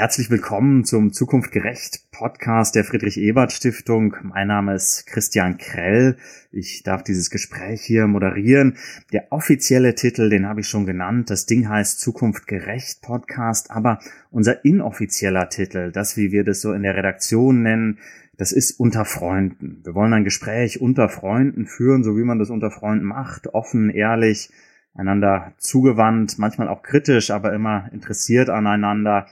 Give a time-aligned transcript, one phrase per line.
[0.00, 4.16] Herzlich willkommen zum Zukunft gerecht Podcast der Friedrich Ebert Stiftung.
[4.22, 6.16] Mein Name ist Christian Krell.
[6.50, 8.78] Ich darf dieses Gespräch hier moderieren.
[9.12, 11.28] Der offizielle Titel, den habe ich schon genannt.
[11.28, 13.98] Das Ding heißt Zukunft gerecht Podcast, aber
[14.30, 17.98] unser inoffizieller Titel, das wie wir das so in der Redaktion nennen,
[18.38, 19.82] das ist unter Freunden.
[19.84, 23.90] Wir wollen ein Gespräch unter Freunden führen, so wie man das unter Freunden macht, offen,
[23.90, 24.48] ehrlich,
[24.94, 29.26] einander zugewandt, manchmal auch kritisch, aber immer interessiert aneinander.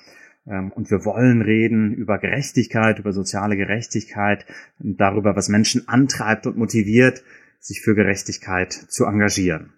[0.49, 4.47] Ähm, und wir wollen reden über Gerechtigkeit, über soziale Gerechtigkeit,
[4.79, 7.23] darüber, was Menschen antreibt und motiviert,
[7.61, 9.73] sich für Gerechtigkeit zu engagieren.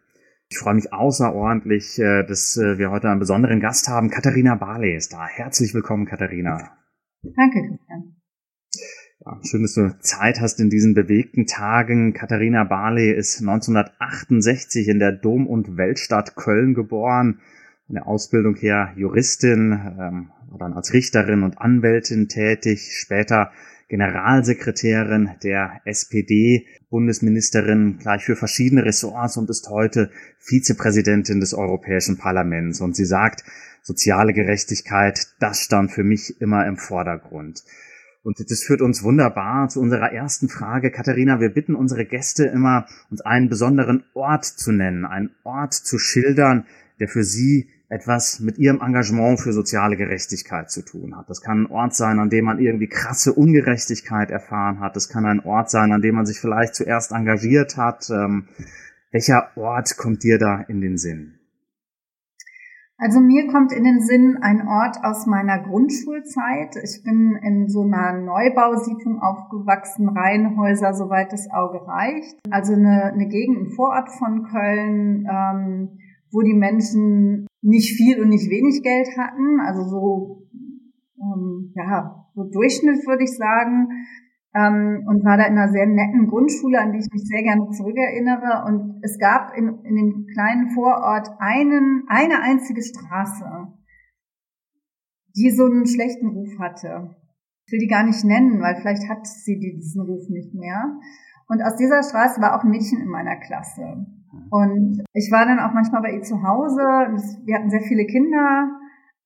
[0.48, 4.10] Ich freue mich außerordentlich, äh, dass äh, wir heute einen besonderen Gast haben.
[4.10, 5.27] Katharina Barley ist da.
[5.27, 6.77] Herzlich willkommen, Katharina.
[7.23, 8.16] Danke, Christian.
[9.24, 12.15] Ja, schön, dass du Zeit hast in diesen bewegten Tagen.
[12.15, 17.41] Katharina Barley ist 1968 in der Dom- und Weltstadt Köln geboren.
[17.91, 23.51] In der Ausbildung her Juristin, ähm, war dann als Richterin und Anwältin tätig, später
[23.88, 32.80] Generalsekretärin der SPD, Bundesministerin gleich für verschiedene Ressorts und ist heute Vizepräsidentin des Europäischen Parlaments.
[32.80, 33.43] Und sie sagt,
[33.82, 37.65] soziale Gerechtigkeit, das stand für mich immer im Vordergrund.
[38.23, 40.93] Und das führt uns wunderbar zu unserer ersten Frage.
[40.93, 45.99] Katharina, wir bitten unsere Gäste immer, uns einen besonderen Ort zu nennen, einen Ort zu
[45.99, 46.66] schildern,
[47.01, 51.29] der für sie etwas mit ihrem Engagement für soziale Gerechtigkeit zu tun hat.
[51.29, 54.95] Das kann ein Ort sein, an dem man irgendwie krasse Ungerechtigkeit erfahren hat.
[54.95, 58.09] Das kann ein Ort sein, an dem man sich vielleicht zuerst engagiert hat.
[58.09, 58.47] Ähm,
[59.10, 61.35] welcher Ort kommt dir da in den Sinn?
[62.97, 66.77] Also mir kommt in den Sinn ein Ort aus meiner Grundschulzeit.
[66.84, 72.38] Ich bin in so einer Neubausiedlung aufgewachsen, Reihenhäuser, soweit das Auge reicht.
[72.50, 75.99] Also eine, eine Gegend im Vorort von Köln, ähm,
[76.31, 80.49] wo die Menschen nicht viel und nicht wenig Geld hatten, also so,
[81.21, 83.88] ähm, ja, so Durchschnitt würde ich sagen,
[84.54, 87.70] ähm, und war da in einer sehr netten Grundschule, an die ich mich sehr gerne
[87.70, 88.65] zurückerinnere.
[88.66, 93.47] Und es gab in, in dem kleinen Vorort einen, eine einzige Straße,
[95.37, 97.15] die so einen schlechten Ruf hatte.
[97.66, 100.99] Ich will die gar nicht nennen, weil vielleicht hat sie diesen Ruf nicht mehr.
[101.47, 104.06] Und aus dieser Straße war auch ein Mädchen in meiner Klasse.
[104.50, 106.83] Und ich war dann auch manchmal bei ihr zu Hause.
[107.44, 108.69] Wir hatten sehr viele Kinder.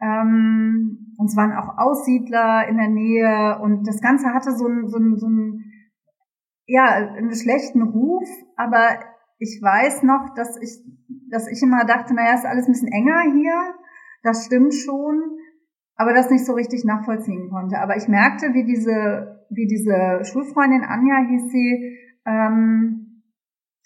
[0.01, 3.59] Ähm, und es waren auch Aussiedler in der Nähe.
[3.63, 5.65] Und das Ganze hatte so einen, so einen, so einen,
[6.67, 8.29] ja, einen schlechten Ruf.
[8.57, 8.99] Aber
[9.39, 10.79] ich weiß noch, dass ich,
[11.31, 13.75] dass ich immer dachte, naja, ist alles ein bisschen enger hier.
[14.23, 15.23] Das stimmt schon.
[15.97, 17.79] Aber das nicht so richtig nachvollziehen konnte.
[17.79, 23.04] Aber ich merkte, wie diese, wie diese Schulfreundin Anja hieß sie, ähm,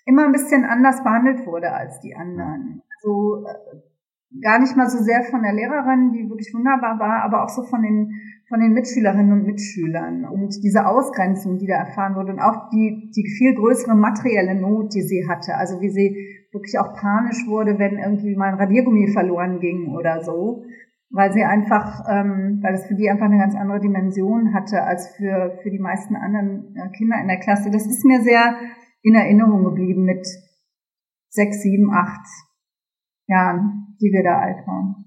[0.09, 2.83] immer ein bisschen anders behandelt wurde als die anderen.
[3.03, 7.45] So äh, gar nicht mal so sehr von der Lehrerin, die wirklich wunderbar war, aber
[7.45, 8.13] auch so von den
[8.49, 13.11] von den Mitschülerinnen und Mitschülern und diese Ausgrenzung, die da erfahren wurde und auch die
[13.15, 16.17] die viel größere materielle Not, die sie hatte, also wie sie
[16.53, 20.65] wirklich auch panisch wurde, wenn irgendwie mal ein Radiergummi verloren ging oder so,
[21.11, 25.15] weil sie einfach, ähm, weil es für die einfach eine ganz andere Dimension hatte als
[25.17, 27.71] für für die meisten anderen äh, Kinder in der Klasse.
[27.71, 28.57] Das ist mir sehr
[29.03, 30.27] in Erinnerung geblieben mit
[31.29, 32.27] sechs, sieben, acht
[33.27, 35.05] Jahren, die wir da alt waren.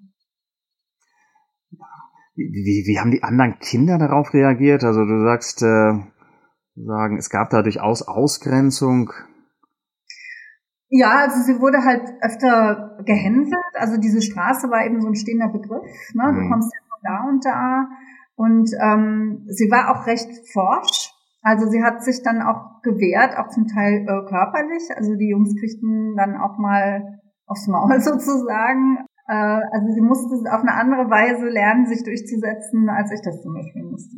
[2.35, 4.83] Wie, wie, wie haben die anderen Kinder darauf reagiert?
[4.83, 5.99] Also du sagst, äh,
[6.75, 9.11] sagen, es gab da durchaus Ausgrenzung.
[10.89, 13.73] Ja, also sie wurde halt öfter gehänselt.
[13.73, 15.87] Also diese Straße war eben so ein stehender Begriff.
[16.13, 16.23] Ne?
[16.33, 16.51] Du mhm.
[16.51, 17.89] kommst ja von da und da.
[18.35, 21.11] Und ähm, sie war auch recht forsch.
[21.41, 24.83] Also sie hat sich dann auch gewehrt, auch zum Teil äh, körperlich.
[24.95, 28.97] Also die Jungs kriegten dann auch mal aufs Maul sozusagen.
[29.27, 33.53] Äh, also sie musste auf eine andere Weise lernen, sich durchzusetzen, als ich das zum
[33.53, 34.17] Beispiel musste.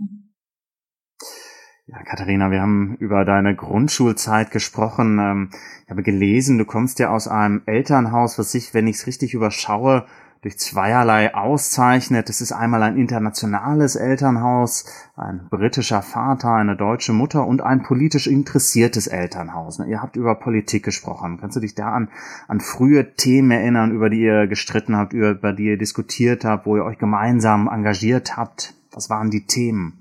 [1.86, 5.20] Ja, Katharina, wir haben über deine Grundschulzeit gesprochen.
[5.20, 5.50] Ähm,
[5.84, 9.34] ich habe gelesen, du kommst ja aus einem Elternhaus, was sich, wenn ich es richtig
[9.34, 10.06] überschaue,
[10.44, 12.30] durch zweierlei auszeichnet.
[12.30, 14.86] Es ist einmal ein internationales Elternhaus,
[15.16, 19.80] ein britischer Vater, eine deutsche Mutter und ein politisch interessiertes Elternhaus.
[19.80, 21.38] Ihr habt über Politik gesprochen.
[21.40, 22.10] Kannst du dich da an,
[22.50, 26.76] an frühe Themen erinnern, über die ihr gestritten habt, über die ihr diskutiert habt, wo
[26.76, 28.74] ihr euch gemeinsam engagiert habt?
[28.92, 30.00] Was waren die Themen?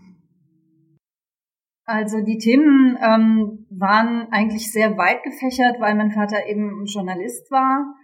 [1.85, 7.95] Also die Themen ähm, waren eigentlich sehr weit gefächert, weil mein Vater eben Journalist war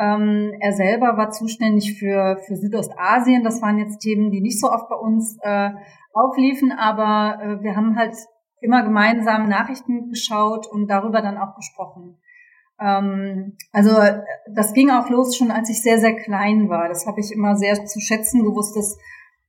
[0.00, 3.44] ähm, er selber war zuständig für, für Südostasien.
[3.44, 5.70] Das waren jetzt Themen, die nicht so oft bei uns äh,
[6.12, 8.14] aufliefen, aber äh, wir haben halt
[8.62, 12.18] immer gemeinsam Nachrichten geschaut und darüber dann auch gesprochen.
[12.80, 13.90] Ähm, also
[14.54, 16.88] das ging auch los schon, als ich sehr, sehr klein war.
[16.88, 18.96] Das habe ich immer sehr zu schätzen gewusst, dass,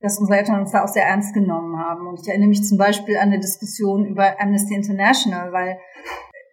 [0.00, 2.06] dass unsere Eltern uns da auch sehr ernst genommen haben.
[2.06, 5.78] Und ich erinnere mich zum Beispiel an eine Diskussion über Amnesty International, weil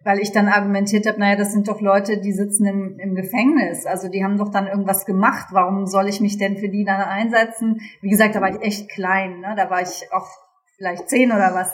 [0.04, 3.86] weil ich dann argumentiert habe, naja, das sind doch Leute, die sitzen im, im Gefängnis.
[3.86, 5.48] Also die haben doch dann irgendwas gemacht.
[5.52, 7.80] Warum soll ich mich denn für die dann einsetzen?
[8.00, 9.40] Wie gesagt, da war ich echt klein.
[9.40, 9.54] Ne?
[9.56, 10.28] Da war ich auch
[10.76, 11.70] vielleicht zehn oder was.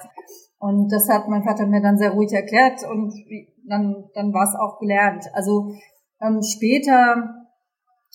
[0.58, 3.12] Und das hat mein Vater mir dann sehr ruhig erklärt und
[3.68, 5.24] dann, dann war es auch gelernt.
[5.32, 5.72] Also
[6.20, 7.44] ähm, später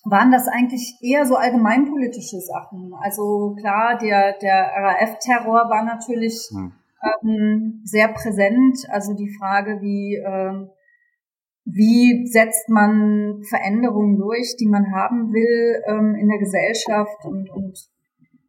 [0.04, 2.94] waren das eigentlich eher so allgemeinpolitische Sachen.
[3.00, 6.74] Also klar, der, der RAF-Terror war natürlich hm
[7.04, 8.86] ähm, sehr präsent.
[8.90, 10.68] Also die Frage, wie, äh,
[11.66, 17.78] wie setzt man Veränderungen durch, die man haben will ähm, in der Gesellschaft und, und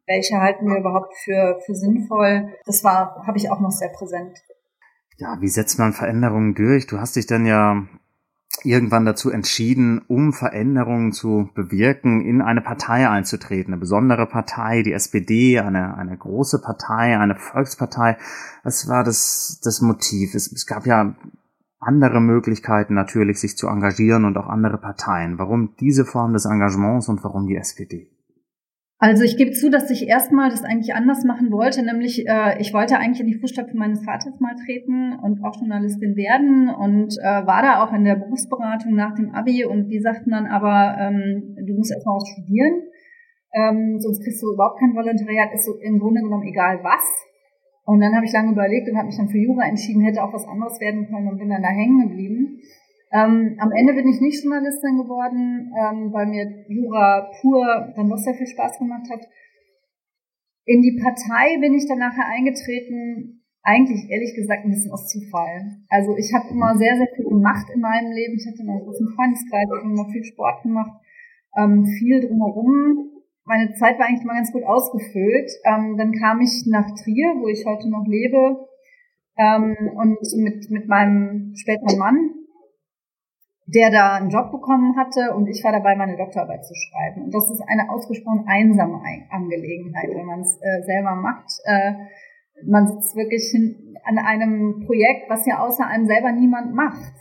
[0.05, 2.53] welche halten wir überhaupt für, für sinnvoll?
[2.65, 4.37] Das war, habe ich auch noch sehr präsent.
[5.17, 6.87] Ja, wie setzt man Veränderungen durch?
[6.87, 7.87] Du hast dich dann ja
[8.65, 14.93] irgendwann dazu entschieden, um Veränderungen zu bewirken, in eine Partei einzutreten, eine besondere Partei, die
[14.93, 18.17] SPD, eine, eine große Partei, eine Volkspartei.
[18.63, 20.35] Was war das, das Motiv?
[20.35, 21.15] Es, es gab ja
[21.79, 25.37] andere Möglichkeiten natürlich, sich zu engagieren und auch andere Parteien.
[25.37, 28.12] Warum diese Form des Engagements und warum die SPD?
[29.03, 32.73] Also ich gebe zu, dass ich erstmal das eigentlich anders machen wollte, nämlich äh, ich
[32.73, 37.43] wollte eigentlich in die Fußstapfen meines Vaters mal treten und auch Journalistin werden und äh,
[37.43, 41.51] war da auch in der Berufsberatung nach dem Abi und die sagten dann aber, ähm,
[41.67, 42.87] du musst erstmal was studieren,
[43.51, 47.03] ähm, sonst kriegst du überhaupt kein Volontariat, ist so im Grunde genommen egal was.
[47.83, 50.31] Und dann habe ich lange überlegt und habe mich dann für Jura entschieden, hätte auch
[50.31, 52.61] was anderes werden können und bin dann da hängen geblieben.
[53.13, 58.17] Ähm, am Ende bin ich nicht Journalistin geworden, ähm, weil mir Jura pur dann doch
[58.17, 59.21] sehr viel Spaß gemacht hat.
[60.65, 65.85] In die Partei bin ich dann nachher eingetreten, eigentlich ehrlich gesagt ein bisschen aus Zufall.
[65.89, 68.33] Also ich habe immer sehr, sehr viel gemacht in meinem Leben.
[68.33, 70.97] Ich hatte einen großen Freundeskreis, ich habe immer viel Sport gemacht,
[71.55, 73.11] ähm, viel drumherum.
[73.45, 75.51] Meine Zeit war eigentlich mal ganz gut ausgefüllt.
[75.69, 78.67] Ähm, dann kam ich nach Trier, wo ich heute noch lebe,
[79.37, 82.42] ähm, und mit, mit meinem späteren Mann,
[83.65, 87.25] der da einen Job bekommen hatte und ich war dabei, meine Doktorarbeit zu schreiben.
[87.25, 88.99] Und das ist eine ausgesprochen einsame
[89.29, 91.47] Angelegenheit, wenn man es äh, selber macht.
[91.63, 91.93] Äh,
[92.67, 93.55] man sitzt wirklich
[94.03, 97.13] an einem Projekt, was ja außer einem selber niemand macht.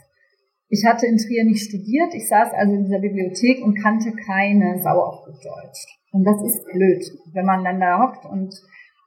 [0.68, 4.78] Ich hatte in Trier nicht studiert, ich saß also in dieser Bibliothek und kannte keine
[4.82, 5.86] Sau auf Deutsch.
[6.12, 7.04] Und das ist blöd,
[7.34, 8.54] wenn man dann da hockt und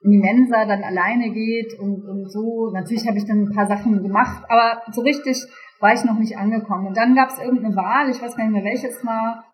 [0.04, 2.70] in die Mensa dann alleine geht und, und so.
[2.72, 5.44] Natürlich habe ich dann ein paar Sachen gemacht, aber so richtig
[5.80, 6.88] war ich noch nicht angekommen.
[6.88, 9.46] Und dann gab es irgendeine Wahl, ich weiß gar nicht mehr welches war,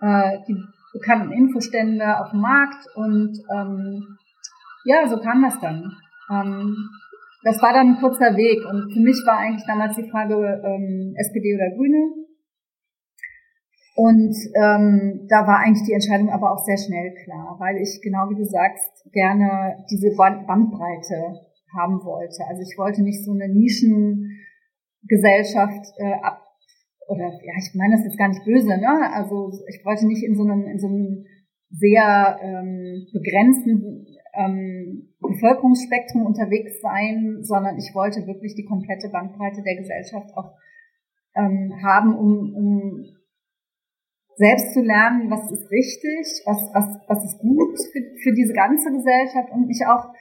[0.00, 0.56] äh, die
[0.92, 4.16] bekannten Infostände auf dem Markt und ähm,
[4.84, 5.92] ja, so kam das dann.
[6.30, 6.76] Ähm,
[7.42, 11.14] das war dann ein kurzer Weg und für mich war eigentlich damals die Frage ähm,
[11.16, 12.26] SPD oder Grüne.
[13.96, 18.28] Und ähm, da war eigentlich die Entscheidung aber auch sehr schnell klar, weil ich genau
[18.28, 21.40] wie du sagst gerne diese Bandbreite
[21.74, 22.44] haben wollte.
[22.48, 24.35] Also ich wollte nicht so eine Nischen
[25.08, 26.42] Gesellschaft äh, ab
[27.08, 29.12] oder ja, ich meine das ist gar nicht böse, ne?
[29.14, 31.24] Also ich wollte nicht in so einem in so einem
[31.70, 39.76] sehr ähm, begrenzten ähm, Bevölkerungsspektrum unterwegs sein, sondern ich wollte wirklich die komplette Bandbreite der
[39.76, 40.52] Gesellschaft auch
[41.34, 43.16] ähm, haben, um, um
[44.36, 48.92] selbst zu lernen, was ist richtig, was, was, was ist gut für, für diese ganze
[48.92, 50.12] Gesellschaft und mich auch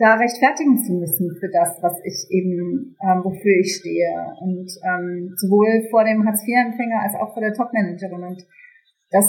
[0.00, 4.32] da rechtfertigen zu müssen für das, was ich eben, ähm, wofür ich stehe.
[4.40, 8.24] Und ähm, sowohl vor dem Hartz-IV-Empfänger als auch vor der Top-Managerin.
[8.24, 8.46] Und
[9.10, 9.26] das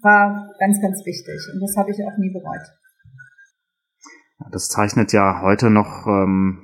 [0.00, 1.36] war ganz, ganz wichtig.
[1.52, 2.64] Und das habe ich auch nie bereut.
[4.50, 6.62] Das zeichnet ja heute noch ähm,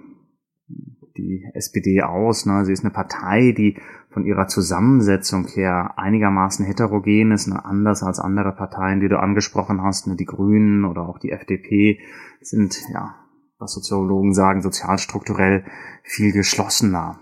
[1.19, 2.47] die SPD aus.
[2.47, 2.65] Ne?
[2.65, 3.77] Sie ist eine Partei, die
[4.09, 7.63] von ihrer Zusammensetzung her einigermaßen heterogen ist, ne?
[7.63, 10.17] anders als andere Parteien, die du angesprochen hast, ne?
[10.17, 12.01] die Grünen oder auch die FDP
[12.41, 13.15] sind ja
[13.59, 15.65] was Soziologen sagen, sozialstrukturell
[16.03, 17.19] viel geschlossener.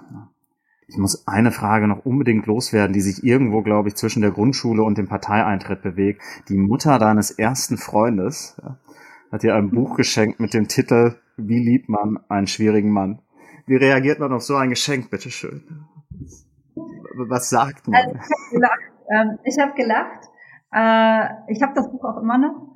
[0.86, 4.82] Ich muss eine Frage noch unbedingt loswerden, die sich irgendwo, glaube ich, zwischen der Grundschule
[4.82, 6.22] und dem Parteieintritt bewegt.
[6.48, 8.78] Die Mutter deines ersten Freundes ja,
[9.32, 13.20] hat dir ein Buch geschenkt mit dem Titel Wie liebt man einen schwierigen Mann?
[13.66, 15.86] Wie reagiert man auf so ein Geschenk, bitteschön?
[17.16, 17.96] Was sagt man?
[17.96, 18.80] Also ich habe gelacht.
[19.10, 20.28] Ähm, ich habe gelacht.
[20.72, 22.73] Äh, ich habe das Buch auch immer noch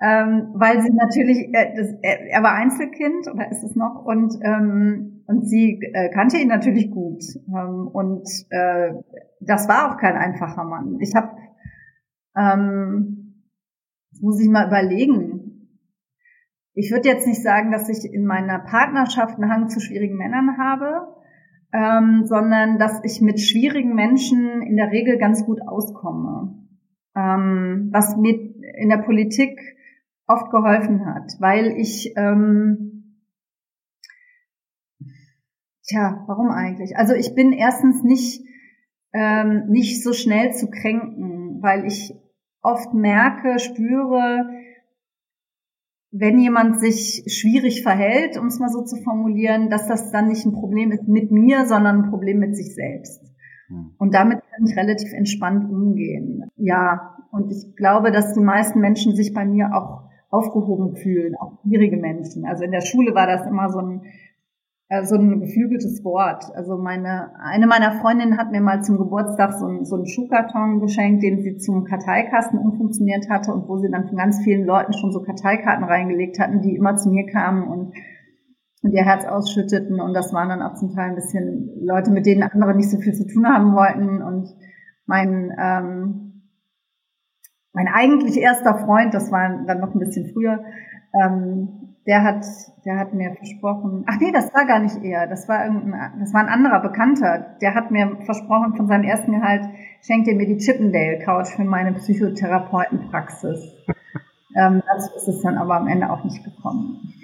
[0.00, 4.34] ähm, weil sie natürlich, äh, das, er, er war Einzelkind oder ist es noch und
[4.42, 8.94] ähm, und sie äh, kannte ihn natürlich gut ähm, und äh,
[9.40, 10.98] das war auch kein einfacher Mann.
[11.00, 11.36] Ich habe,
[12.34, 13.44] ähm,
[14.10, 15.48] das muss ich mal überlegen.
[16.72, 20.56] Ich würde jetzt nicht sagen, dass ich in meiner Partnerschaft einen Hang zu schwierigen Männern
[20.56, 21.08] habe,
[21.74, 26.54] ähm, sondern dass ich mit schwierigen Menschen in der Regel ganz gut auskomme.
[27.14, 28.32] Ähm, was mir
[28.78, 29.58] in der Politik
[30.28, 33.16] oft geholfen hat, weil ich, ähm,
[35.82, 36.96] tja, warum eigentlich?
[36.96, 38.44] Also ich bin erstens nicht,
[39.14, 42.14] ähm, nicht so schnell zu kränken, weil ich
[42.62, 44.50] oft merke, spüre,
[46.10, 50.44] wenn jemand sich schwierig verhält, um es mal so zu formulieren, dass das dann nicht
[50.44, 53.22] ein Problem ist mit mir, sondern ein Problem mit sich selbst.
[53.68, 53.94] Hm.
[53.98, 56.50] Und damit kann ich relativ entspannt umgehen.
[56.56, 61.60] Ja, und ich glaube, dass die meisten Menschen sich bei mir auch aufgehoben fühlen, auch
[61.62, 62.44] schwierige Menschen.
[62.46, 64.02] Also in der Schule war das immer so ein
[64.90, 66.44] äh, so ein geflügeltes Wort.
[66.54, 70.80] Also meine, eine meiner Freundinnen hat mir mal zum Geburtstag so, ein, so einen Schuhkarton
[70.80, 74.94] geschenkt, den sie zum Karteikasten umfunktioniert hatte und wo sie dann von ganz vielen Leuten
[74.94, 77.92] schon so Karteikarten reingelegt hatten, die immer zu mir kamen und,
[78.82, 80.00] und ihr Herz ausschütteten.
[80.00, 82.98] Und das waren dann auch zum Teil ein bisschen Leute, mit denen andere nicht so
[82.98, 84.22] viel zu tun haben wollten.
[84.22, 84.56] Und
[85.04, 86.27] mein, ähm,
[87.78, 90.64] mein eigentlich erster Freund, das war dann noch ein bisschen früher,
[91.14, 92.44] ähm, der hat,
[92.84, 96.34] der hat mir versprochen, ach nee, das war gar nicht er, das war irgendein, das
[96.34, 99.62] war ein anderer Bekannter, der hat mir versprochen von seinem ersten Gehalt,
[100.02, 103.60] schenkt er mir die Chippendale Couch für meine Psychotherapeutenpraxis.
[104.56, 107.14] ähm, dazu ist es dann aber am Ende auch nicht gekommen.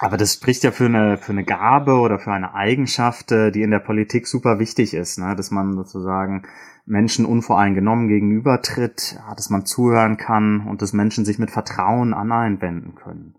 [0.00, 3.62] Aber das spricht ja für eine, für eine Gabe oder für eine Eigenschaft, äh, die
[3.62, 5.34] in der Politik super wichtig ist, ne?
[5.34, 6.42] dass man sozusagen
[6.86, 12.58] Menschen unvoreingenommen gegenübertritt, dass man zuhören kann und dass Menschen sich mit Vertrauen an einen
[12.94, 13.34] können.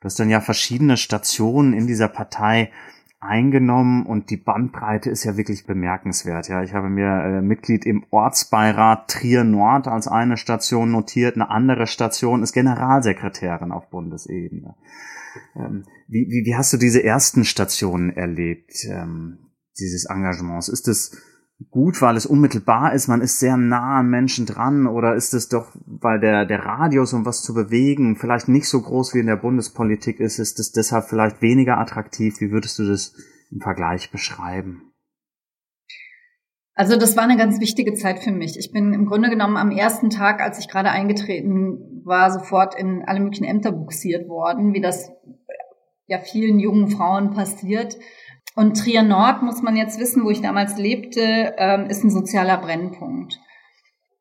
[0.00, 2.70] Du hast dann ja verschiedene Stationen in dieser Partei
[3.20, 6.48] eingenommen und die Bandbreite ist ja wirklich bemerkenswert.
[6.48, 11.34] Ja, ich habe mir äh, Mitglied im Ortsbeirat Trier Nord als eine Station notiert.
[11.34, 14.74] Eine andere Station ist Generalsekretärin auf Bundesebene.
[15.56, 19.38] Ähm, wie, wie, wie hast du diese ersten Stationen erlebt, ähm,
[19.78, 20.68] dieses Engagements?
[20.68, 21.16] Ist es
[21.70, 25.48] gut, weil es unmittelbar ist, man ist sehr nah an Menschen dran oder ist es
[25.48, 29.26] doch, weil der, der Radius, um was zu bewegen, vielleicht nicht so groß wie in
[29.26, 32.40] der Bundespolitik ist, ist es deshalb vielleicht weniger attraktiv?
[32.40, 33.14] Wie würdest du das
[33.50, 34.87] im Vergleich beschreiben?
[36.78, 38.56] Also das war eine ganz wichtige Zeit für mich.
[38.56, 43.02] Ich bin im Grunde genommen am ersten Tag, als ich gerade eingetreten war, sofort in
[43.04, 45.10] alle möglichen Ämter buxiert worden, wie das
[46.06, 47.96] ja vielen jungen Frauen passiert.
[48.54, 52.58] Und Trier Nord, muss man jetzt wissen, wo ich damals lebte, ähm, ist ein sozialer
[52.58, 53.40] Brennpunkt.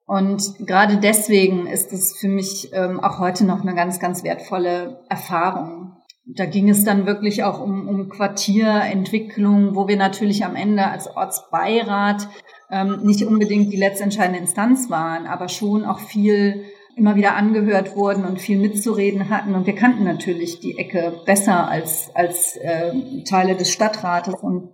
[0.07, 5.03] Und gerade deswegen ist es für mich ähm, auch heute noch eine ganz, ganz wertvolle
[5.09, 5.97] Erfahrung.
[6.25, 11.07] Da ging es dann wirklich auch um, um Quartierentwicklung, wo wir natürlich am Ende als
[11.07, 12.27] Ortsbeirat
[12.69, 16.65] ähm, nicht unbedingt die letztentscheidende Instanz waren, aber schon auch viel
[16.97, 19.53] immer wieder angehört wurden und viel mitzureden hatten.
[19.53, 24.33] Und wir kannten natürlich die Ecke besser als, als äh, Teile des Stadtrates.
[24.33, 24.73] Und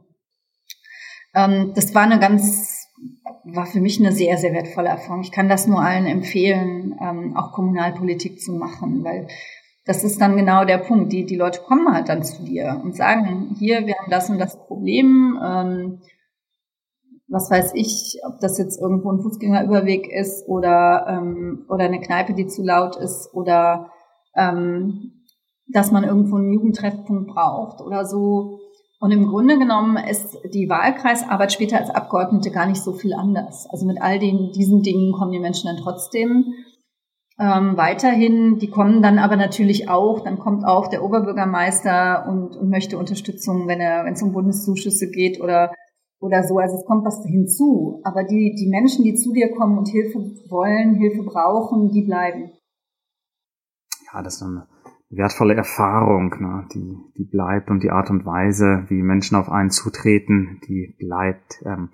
[1.35, 2.87] ähm, das war eine ganz,
[3.43, 5.21] war für mich eine sehr, sehr wertvolle Erfahrung.
[5.21, 9.27] Ich kann das nur allen empfehlen, ähm, auch Kommunalpolitik zu machen, weil
[9.85, 11.11] das ist dann genau der Punkt.
[11.11, 14.39] Die, die Leute kommen halt dann zu dir und sagen, hier, wir haben das und
[14.39, 15.37] das Problem.
[15.43, 15.99] Ähm,
[17.27, 22.33] was weiß ich, ob das jetzt irgendwo ein Fußgängerüberweg ist oder, ähm, oder eine Kneipe,
[22.33, 23.91] die zu laut ist oder
[24.35, 25.23] ähm,
[25.67, 28.59] dass man irgendwo einen Jugendtreffpunkt braucht oder so.
[28.99, 33.67] Und im Grunde genommen ist die Wahlkreisarbeit später als Abgeordnete gar nicht so viel anders.
[33.69, 36.45] Also mit all den, diesen Dingen kommen die Menschen dann trotzdem
[37.39, 38.59] ähm, weiterhin.
[38.59, 43.67] Die kommen dann aber natürlich auch, dann kommt auch der Oberbürgermeister und, und möchte Unterstützung,
[43.67, 45.73] wenn er, wenn es um Bundeszuschüsse geht oder
[46.23, 46.57] oder so.
[46.57, 48.01] Also es kommt was hinzu.
[48.03, 52.51] Aber die, die Menschen, die zu dir kommen und Hilfe wollen, Hilfe brauchen, die bleiben.
[54.11, 54.67] Ja, das ist eine
[55.09, 56.67] wertvolle Erfahrung, ne?
[56.73, 61.61] die, die bleibt und die Art und Weise, wie Menschen auf einen zutreten, die bleibt.
[61.65, 61.89] Ähm,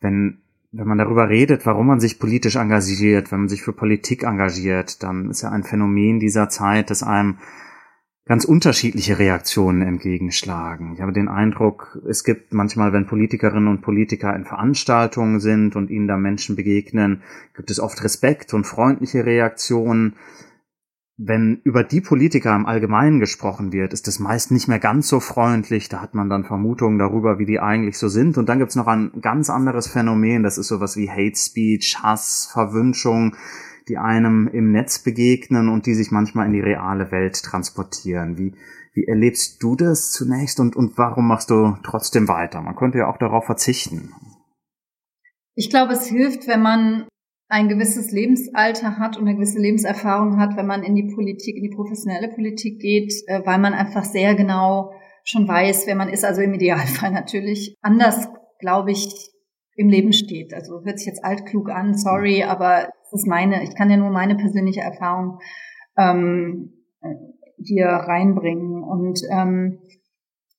[0.00, 4.24] wenn, wenn man darüber redet, warum man sich politisch engagiert, wenn man sich für Politik
[4.24, 7.38] engagiert, dann ist ja ein Phänomen dieser Zeit, dass einem
[8.30, 10.92] ganz unterschiedliche Reaktionen entgegenschlagen.
[10.94, 15.90] Ich habe den Eindruck, es gibt manchmal, wenn Politikerinnen und Politiker in Veranstaltungen sind und
[15.90, 17.22] ihnen da Menschen begegnen,
[17.56, 20.14] gibt es oft Respekt und freundliche Reaktionen.
[21.16, 25.18] Wenn über die Politiker im Allgemeinen gesprochen wird, ist es meist nicht mehr ganz so
[25.18, 25.88] freundlich.
[25.88, 28.38] Da hat man dann Vermutungen darüber, wie die eigentlich so sind.
[28.38, 30.44] Und dann gibt es noch ein ganz anderes Phänomen.
[30.44, 33.34] Das ist sowas wie Hate Speech, Hass, Verwünschung
[33.90, 38.38] die einem im Netz begegnen und die sich manchmal in die reale Welt transportieren.
[38.38, 38.54] Wie,
[38.94, 42.62] wie erlebst du das zunächst und, und warum machst du trotzdem weiter?
[42.62, 44.14] Man könnte ja auch darauf verzichten.
[45.56, 47.08] Ich glaube, es hilft, wenn man
[47.48, 51.64] ein gewisses Lebensalter hat und eine gewisse Lebenserfahrung hat, wenn man in die Politik, in
[51.64, 54.92] die professionelle Politik geht, äh, weil man einfach sehr genau
[55.24, 57.74] schon weiß, wer man ist, also im Idealfall natürlich.
[57.82, 58.28] Anders,
[58.60, 59.30] glaube ich,
[59.80, 60.52] im Leben steht.
[60.52, 64.10] Also hört sich jetzt altklug an, sorry, aber das ist meine, ich kann ja nur
[64.10, 65.38] meine persönliche Erfahrung
[65.96, 66.74] ähm,
[67.56, 68.82] hier reinbringen.
[68.82, 69.78] Und ähm,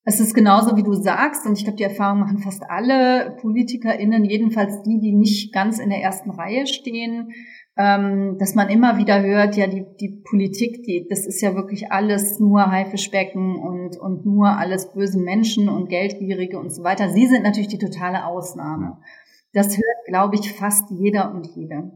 [0.04, 4.26] es ist genauso, wie du sagst, und ich glaube, die Erfahrung machen fast alle PolitikerInnen,
[4.26, 7.30] jedenfalls die, die nicht ganz in der ersten Reihe stehen,
[7.78, 11.92] ähm, dass man immer wieder hört, ja, die, die Politik, die, das ist ja wirklich
[11.92, 17.10] alles nur Haifischbecken und, und nur alles böse Menschen und Geldgierige und so weiter.
[17.10, 18.98] Sie sind natürlich die totale Ausnahme.
[19.54, 21.92] Das hört, glaube ich, fast jeder und jede.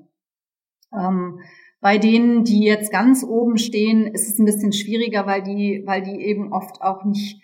[0.93, 1.39] Ähm,
[1.81, 6.01] bei denen, die jetzt ganz oben stehen, ist es ein bisschen schwieriger, weil die, weil
[6.01, 7.41] die eben oft auch nicht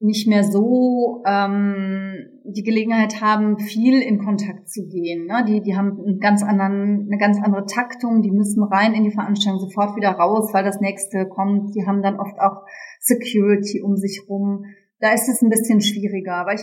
[0.00, 2.14] nicht mehr so ähm,
[2.44, 5.26] die Gelegenheit haben, viel in Kontakt zu gehen.
[5.26, 5.44] Ne?
[5.46, 9.10] Die, die haben einen ganz anderen, eine ganz andere Taktung, die müssen rein in die
[9.10, 11.74] Veranstaltung, sofort wieder raus, weil das nächste kommt.
[11.74, 12.62] Die haben dann oft auch
[13.00, 14.64] Security um sich rum.
[15.00, 16.36] Da ist es ein bisschen schwieriger.
[16.36, 16.62] Aber ich,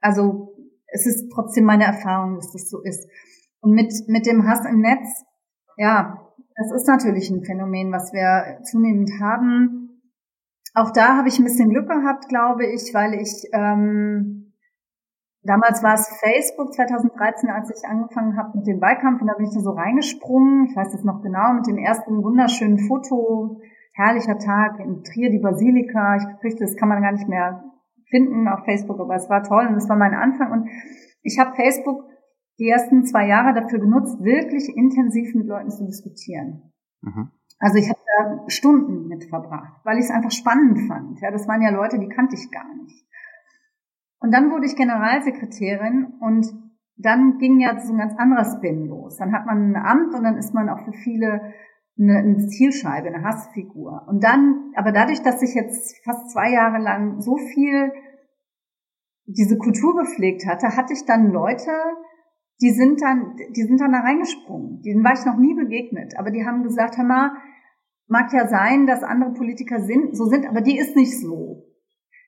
[0.00, 0.54] also
[0.86, 3.08] es ist trotzdem meine Erfahrung, dass das so ist.
[3.60, 5.24] Und mit, mit dem Hass im Netz,
[5.76, 6.22] ja,
[6.54, 9.85] das ist natürlich ein Phänomen, was wir zunehmend haben
[10.76, 14.52] auch da habe ich ein bisschen Glück gehabt, glaube ich, weil ich ähm,
[15.42, 19.46] damals war es Facebook 2013, als ich angefangen habe mit dem Wahlkampf und da bin
[19.46, 20.66] ich da so reingesprungen.
[20.68, 23.58] Ich weiß das noch genau mit dem ersten wunderschönen Foto,
[23.94, 26.16] herrlicher Tag in Trier, die Basilika.
[26.16, 27.64] Ich fürchte, das kann man gar nicht mehr
[28.10, 30.68] finden auf Facebook, aber es war toll und es war mein Anfang und
[31.22, 32.04] ich habe Facebook
[32.58, 36.72] die ersten zwei Jahre dafür genutzt, wirklich intensiv mit Leuten zu diskutieren.
[37.00, 37.30] Mhm.
[37.58, 41.20] Also ich habe da Stunden mit verbracht, weil ich es einfach spannend fand.
[41.20, 43.06] Ja, das waren ja Leute, die kannte ich gar nicht.
[44.18, 46.46] Und dann wurde ich Generalsekretärin und
[46.96, 49.16] dann ging ja so ein ganz anderer Spin los.
[49.16, 51.52] Dann hat man ein Amt und dann ist man auch für viele
[51.98, 54.06] eine, eine Zielscheibe, eine Hassfigur.
[54.08, 57.92] Und dann, aber dadurch, dass ich jetzt fast zwei Jahre lang so viel
[59.26, 61.72] diese Kultur gepflegt hatte, hatte ich dann Leute,
[62.62, 64.82] die sind dann, die sind dann da reingesprungen.
[64.82, 66.14] Denen war ich noch nie begegnet.
[66.18, 67.32] Aber die haben gesagt, hör mal,
[68.08, 71.64] mag ja sein, dass andere Politiker sind, so sind, aber die ist nicht so.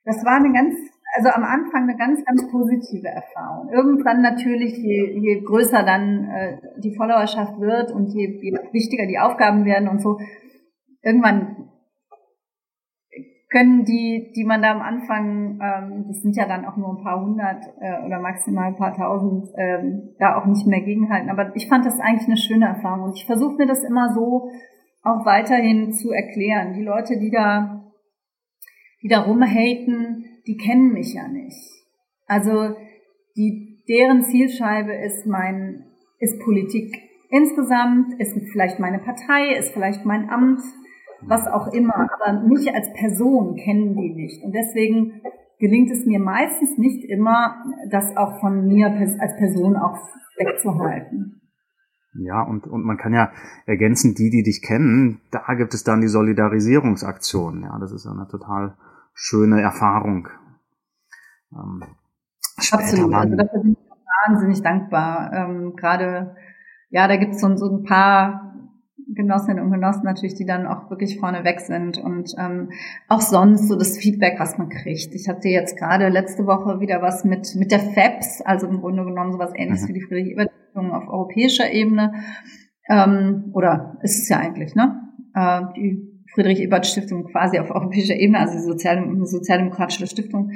[0.05, 0.75] Das war eine ganz,
[1.17, 3.69] also am Anfang eine ganz, ganz positive Erfahrung.
[3.73, 9.19] Irgendwann natürlich, je, je größer dann äh, die Followerschaft wird und je, je wichtiger die
[9.19, 10.19] Aufgaben werden und so,
[11.03, 11.68] irgendwann
[13.51, 17.03] können die, die man da am Anfang, ähm, das sind ja dann auch nur ein
[17.03, 21.31] paar hundert äh, oder maximal ein paar tausend, ähm, da auch nicht mehr gegenhalten.
[21.31, 24.51] Aber ich fand das eigentlich eine schöne Erfahrung und ich versuche mir das immer so
[25.03, 26.75] auch weiterhin zu erklären.
[26.75, 27.91] Die Leute, die da,
[29.03, 31.57] die da rumhaten, die kennen mich ja nicht.
[32.27, 32.75] Also
[33.37, 35.85] die, deren Zielscheibe ist mein,
[36.19, 36.95] ist Politik
[37.31, 40.61] insgesamt, ist vielleicht meine Partei, ist vielleicht mein Amt,
[41.23, 44.45] was auch immer, aber mich als Person kennen die nicht.
[44.45, 45.23] Und deswegen
[45.59, 47.57] gelingt es mir meistens nicht immer,
[47.91, 49.97] das auch von mir als Person auch
[50.37, 51.41] wegzuhalten.
[52.15, 53.31] Ja, und, und man kann ja
[53.67, 57.63] ergänzen, die, die dich kennen, da gibt es dann die Solidarisierungsaktion.
[57.63, 58.77] Ja, das ist eine total
[59.15, 60.29] schöne Erfahrung.
[61.53, 61.85] Ähm,
[62.73, 63.89] Absolut, also dafür bin ich
[64.27, 65.33] wahnsinnig dankbar.
[65.33, 66.35] Ähm, Gerade,
[66.91, 68.48] ja, da gibt es so, so ein paar
[69.15, 72.71] Genossinnen und Genossen natürlich, die dann auch wirklich vorne weg sind und ähm,
[73.09, 75.15] auch sonst so das Feedback, was man kriegt.
[75.15, 79.05] Ich hatte jetzt gerade letzte Woche wieder was mit mit der FEPS, also im Grunde
[79.05, 79.89] genommen sowas ähnliches mhm.
[79.89, 82.13] wie die Friedrich Ebert auf europäischer Ebene
[82.89, 85.01] ähm, oder ist es ja eigentlich, ne?
[85.35, 90.53] Äh, die Friedrich Ebert Stiftung quasi auf europäischer Ebene, also die Sozial sozialdemokratische Stiftung.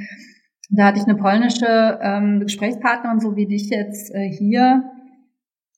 [0.70, 4.84] Da hatte ich eine polnische ähm, Gesprächspartnerin, so wie dich jetzt äh, hier.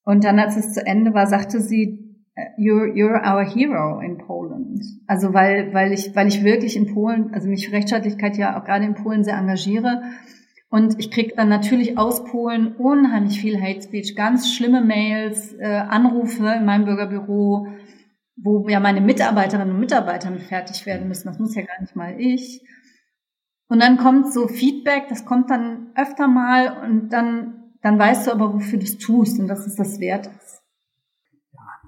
[0.04, 2.03] Und dann, als es zu Ende war, sagte sie,
[2.56, 4.82] you're, you're our hero in Poland.
[5.06, 8.64] Also weil, weil ich, weil ich wirklich in Polen, also mich für Rechtsstaatlichkeit ja auch
[8.64, 10.02] gerade in Polen sehr engagiere.
[10.68, 15.64] Und ich kriege dann natürlich aus Polen unheimlich viel Hate Speech, ganz schlimme Mails, äh,
[15.66, 17.68] Anrufe in meinem Bürgerbüro,
[18.36, 21.28] wo ja meine Mitarbeiterinnen und Mitarbeiter mit fertig werden müssen.
[21.28, 22.66] Das muss ja gar nicht mal ich.
[23.68, 28.32] Und dann kommt so Feedback, das kommt dann öfter mal und dann, dann weißt du
[28.32, 30.53] aber, wofür du es tust und dass es das wert ist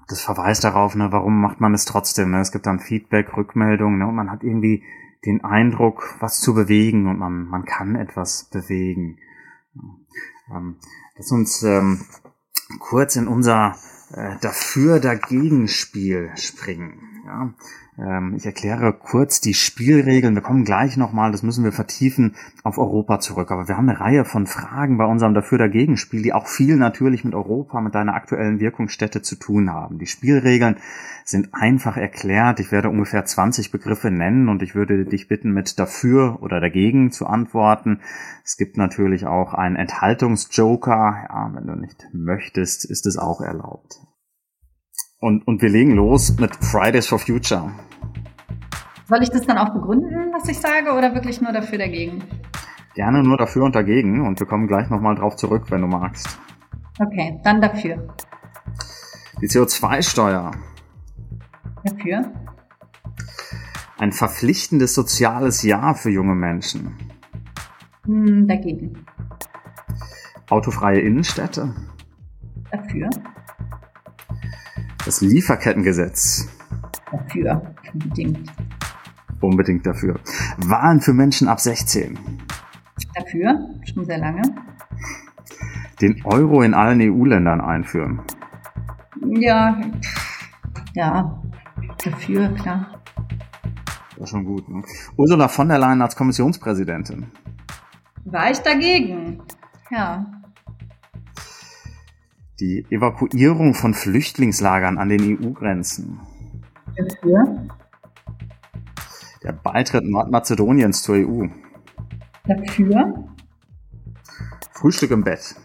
[0.07, 2.31] das verweist darauf, ne, warum macht man es trotzdem?
[2.31, 2.39] Ne?
[2.39, 4.83] Es gibt dann Feedback, Rückmeldungen, ne, und man hat irgendwie
[5.25, 9.17] den Eindruck, was zu bewegen und man, man kann etwas bewegen.
[10.49, 10.77] Ähm,
[11.17, 12.01] lass uns ähm,
[12.79, 13.75] kurz in unser
[14.13, 17.23] äh, Dafür-Dagegen-Spiel springen.
[17.25, 17.53] Ja,
[18.35, 20.35] ich erkläre kurz die Spielregeln.
[20.35, 23.49] Wir kommen gleich nochmal, das müssen wir vertiefen, auf Europa zurück.
[23.49, 27.33] Aber wir haben eine Reihe von Fragen bei unserem Dafür-Dagegen-Spiel, die auch viel natürlich mit
[27.33, 29.97] Europa, mit deiner aktuellen Wirkungsstätte zu tun haben.
[29.97, 30.77] Die Spielregeln
[31.25, 32.59] sind einfach erklärt.
[32.59, 37.09] Ich werde ungefähr 20 Begriffe nennen und ich würde dich bitten, mit dafür oder dagegen
[37.09, 38.01] zu antworten.
[38.45, 41.25] Es gibt natürlich auch einen Enthaltungsjoker.
[41.29, 44.06] Ja, wenn du nicht möchtest, ist es auch erlaubt.
[45.19, 47.71] Und, und wir legen los mit Fridays for Future.
[49.05, 52.23] Soll ich das dann auch begründen, was ich sage, oder wirklich nur dafür dagegen?
[52.93, 56.39] Gerne nur dafür und dagegen und wir kommen gleich nochmal drauf zurück, wenn du magst.
[56.99, 58.07] Okay, dann dafür.
[59.41, 60.51] Die CO2-Steuer.
[61.83, 62.31] Dafür.
[63.97, 66.95] Ein verpflichtendes soziales Jahr für junge Menschen.
[68.05, 69.05] Hm, dagegen.
[70.49, 71.73] Autofreie Innenstädte.
[72.71, 73.09] Dafür.
[75.07, 76.49] Das Lieferkettengesetz.
[77.09, 78.51] Dafür, unbedingt.
[79.39, 80.19] Unbedingt dafür.
[80.57, 82.19] Wahlen für Menschen ab 16.
[83.15, 84.41] Dafür, schon sehr lange.
[86.01, 88.21] Den Euro in allen EU-Ländern einführen.
[89.25, 89.79] Ja,
[90.93, 91.41] ja,
[92.03, 93.01] dafür, klar.
[94.17, 94.67] Das ist schon gut.
[94.67, 94.83] Ne?
[95.15, 97.27] Ursula von der Leyen als Kommissionspräsidentin.
[98.25, 99.41] War ich dagegen?
[99.89, 100.25] Ja
[102.59, 106.19] die Evakuierung von Flüchtlingslagern an den EU-Grenzen.
[106.95, 107.67] Dafür.
[109.43, 111.47] Der Beitritt Nordmazedoniens zur EU.
[112.45, 113.29] Dafür.
[114.71, 115.55] Frühstück im Bett.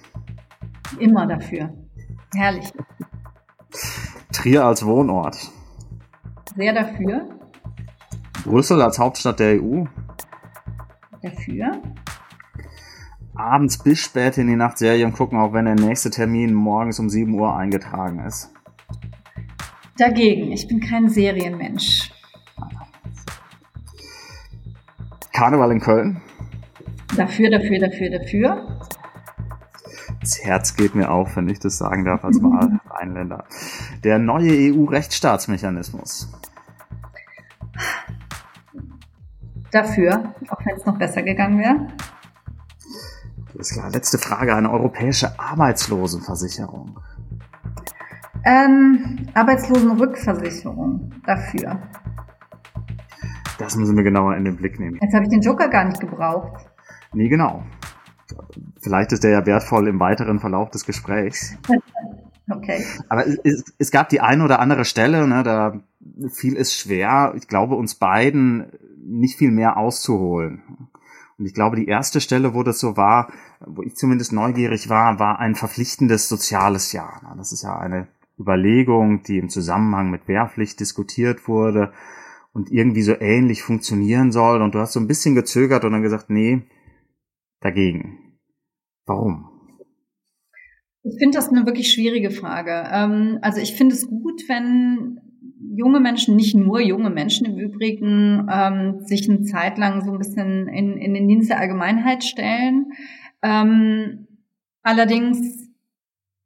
[0.99, 1.73] Immer dafür.
[2.35, 2.73] Herrlich.
[4.33, 5.51] Trier als Wohnort.
[6.55, 7.29] Sehr dafür.
[8.45, 9.85] Brüssel als Hauptstadt der EU.
[11.23, 11.81] Dafür
[13.35, 17.09] abends bis spät in die Nacht Serien gucken, auch wenn der nächste Termin morgens um
[17.09, 18.51] 7 Uhr eingetragen ist.
[19.97, 22.11] Dagegen, ich bin kein Serienmensch.
[25.33, 26.21] Karneval in Köln.
[27.17, 28.79] Dafür, dafür, dafür, dafür.
[30.21, 33.45] Das Herz geht mir auf, wenn ich das sagen darf als Wahlrheinländer.
[34.05, 36.33] Der neue EU-Rechtsstaatsmechanismus.
[39.73, 41.89] Dafür, auch wenn es noch besser gegangen wäre.
[43.63, 43.91] Ist klar.
[43.91, 44.57] Letzte Frage.
[44.57, 46.99] Eine europäische Arbeitslosenversicherung.
[48.45, 51.81] Ähm, Arbeitslosenrückversicherung dafür.
[53.59, 54.99] Das müssen wir genauer in den Blick nehmen.
[55.01, 56.67] Jetzt habe ich den Joker gar nicht gebraucht.
[57.13, 57.63] Nee, genau.
[58.81, 61.57] Vielleicht ist der ja wertvoll im weiteren Verlauf des Gesprächs.
[62.51, 62.85] okay.
[63.09, 65.79] Aber es, es, gab die eine oder andere Stelle, ne, da
[66.33, 68.73] fiel es schwer, ich glaube, uns beiden
[69.05, 70.82] nicht viel mehr auszuholen.
[71.43, 73.33] Und ich glaube, die erste Stelle, wo das so war,
[73.67, 77.35] wo ich zumindest neugierig war, war ein verpflichtendes soziales Jahr.
[77.37, 78.07] Das ist ja eine
[78.39, 81.93] Überlegung, die im Zusammenhang mit Wehrpflicht diskutiert wurde
[82.53, 84.63] und irgendwie so ähnlich funktionieren soll.
[84.63, 86.63] Und du hast so ein bisschen gezögert und dann gesagt, nee,
[87.59, 88.39] dagegen.
[89.05, 89.49] Warum?
[91.03, 92.89] Ich finde das eine wirklich schwierige Frage.
[92.93, 95.19] Ähm, also ich finde es gut, wenn
[95.75, 100.19] junge Menschen, nicht nur junge Menschen im Übrigen, ähm, sich eine Zeit lang so ein
[100.19, 102.93] bisschen in, in den Dienst der Allgemeinheit stellen.
[103.43, 104.27] Ähm,
[104.83, 105.69] allerdings,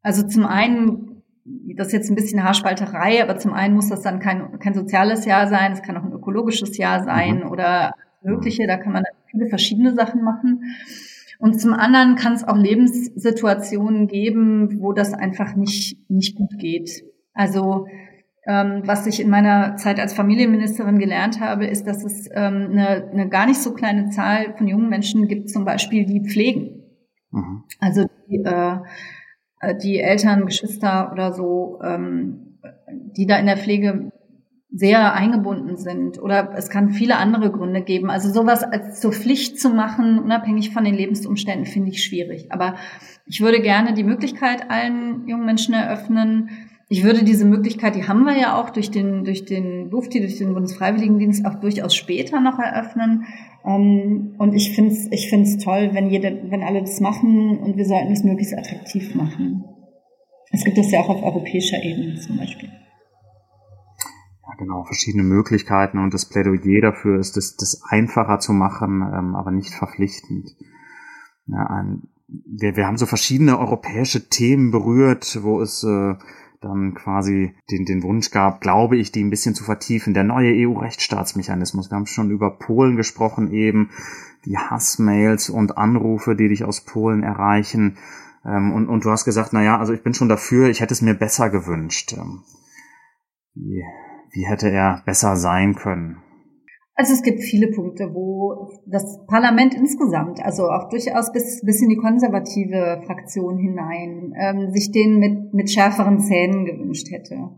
[0.02, 4.20] also zum einen, das ist jetzt ein bisschen Haarspalterei, aber zum einen muss das dann
[4.20, 7.50] kein, kein soziales Jahr sein, es kann auch ein ökologisches Jahr sein mhm.
[7.50, 10.62] oder mögliche, da kann man viele verschiedene Sachen machen.
[11.38, 17.04] Und zum anderen kann es auch Lebenssituationen geben, wo das einfach nicht, nicht gut geht.
[17.34, 17.86] Also
[18.46, 23.28] was ich in meiner Zeit als Familienministerin gelernt habe, ist, dass es ähm, eine, eine
[23.28, 26.82] gar nicht so kleine Zahl von jungen Menschen gibt, zum Beispiel, die pflegen.
[27.32, 27.64] Mhm.
[27.80, 28.78] Also die, äh,
[29.82, 32.58] die Eltern, Geschwister oder so, ähm,
[33.16, 34.12] die da in der Pflege
[34.70, 36.20] sehr eingebunden sind.
[36.20, 38.10] Oder es kann viele andere Gründe geben.
[38.10, 42.52] Also sowas als zur Pflicht zu machen, unabhängig von den Lebensumständen, finde ich schwierig.
[42.52, 42.76] Aber
[43.26, 46.50] ich würde gerne die Möglichkeit allen jungen Menschen eröffnen,
[46.88, 50.38] ich würde diese Möglichkeit, die haben wir ja auch durch den, durch den Lufti, durch
[50.38, 53.24] den Bundesfreiwilligendienst auch durchaus später noch eröffnen.
[53.64, 57.76] Ähm, und ich finde es ich find's toll, wenn jede, wenn alle das machen und
[57.76, 59.64] wir sollten es möglichst attraktiv machen.
[60.52, 62.68] Es gibt das ja auch auf europäischer Ebene zum Beispiel.
[62.68, 69.34] Ja, genau, verschiedene Möglichkeiten und das Plädoyer dafür ist, das, das einfacher zu machen, ähm,
[69.34, 70.50] aber nicht verpflichtend.
[71.48, 76.14] Ja, ein, wir, wir haben so verschiedene europäische Themen berührt, wo es äh,
[76.60, 80.14] dann quasi den, den Wunsch gab, glaube ich, die ein bisschen zu vertiefen.
[80.14, 81.90] Der neue EU-Rechtsstaatsmechanismus.
[81.90, 83.90] Wir haben schon über Polen gesprochen eben,
[84.44, 87.98] die Hassmails und Anrufe, die dich aus Polen erreichen.
[88.44, 90.94] Ähm, und, und du hast gesagt, na ja, also ich bin schon dafür, ich hätte
[90.94, 92.14] es mir besser gewünscht.
[92.16, 92.42] Ähm,
[93.54, 93.82] wie,
[94.32, 96.22] wie hätte er besser sein können?
[96.98, 101.90] Also es gibt viele Punkte, wo das Parlament insgesamt, also auch durchaus bis, bis in
[101.90, 107.50] die konservative Fraktion hinein, ähm, sich den mit, mit schärferen Zähnen gewünscht hätte.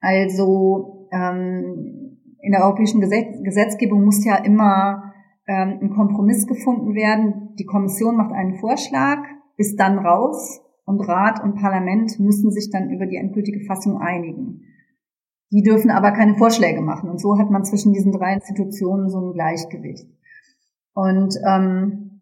[0.00, 5.14] Also ähm, in der europäischen Gesetz Gesetzgebung muss ja immer
[5.48, 7.54] ähm, ein Kompromiss gefunden werden.
[7.58, 9.24] Die Kommission macht einen Vorschlag,
[9.56, 14.64] ist dann raus und Rat und Parlament müssen sich dann über die endgültige Fassung einigen.
[15.50, 17.10] Die dürfen aber keine Vorschläge machen.
[17.10, 20.06] Und so hat man zwischen diesen drei Institutionen so ein Gleichgewicht.
[20.94, 22.20] Und ähm,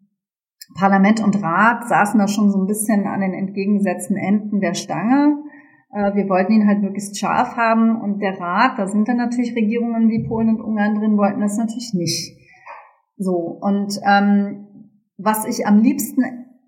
[0.77, 5.37] Parlament und Rat saßen da schon so ein bisschen an den entgegengesetzten Enden der Stange.
[5.91, 8.01] Äh, wir wollten ihn halt möglichst scharf haben.
[8.01, 11.57] Und der Rat, da sind dann natürlich Regierungen wie Polen und Ungarn drin, wollten das
[11.57, 12.37] natürlich nicht.
[13.17, 14.65] So, und ähm,
[15.17, 16.23] was ich am liebsten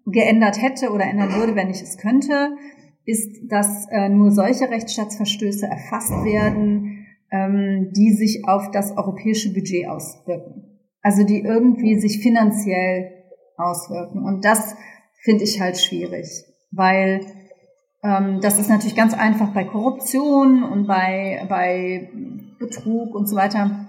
[0.05, 2.55] geändert hätte oder ändern würde, wenn ich es könnte,
[3.05, 9.87] ist, dass äh, nur solche Rechtsstaatsverstöße erfasst werden, ähm, die sich auf das europäische Budget
[9.87, 10.79] auswirken.
[11.01, 13.11] Also die irgendwie sich finanziell
[13.57, 14.23] auswirken.
[14.23, 14.75] Und das
[15.23, 16.27] finde ich halt schwierig,
[16.71, 17.21] weil
[18.03, 22.09] ähm, das ist natürlich ganz einfach bei Korruption und bei, bei
[22.59, 23.87] Betrug und so weiter.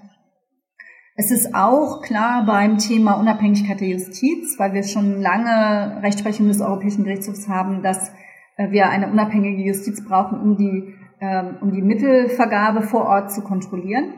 [1.15, 6.63] Es ist auch klar beim Thema Unabhängigkeit der Justiz, weil wir schon lange Rechtsprechung des
[6.63, 8.13] Europäischen Gerichtshofs haben, dass
[8.57, 14.15] wir eine unabhängige Justiz brauchen, um die, ähm, um die Mittelvergabe vor Ort zu kontrollieren.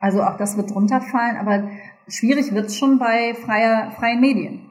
[0.00, 1.68] Also auch das wird runterfallen, aber
[2.08, 4.70] schwierig wird es schon bei freier, freien Medien.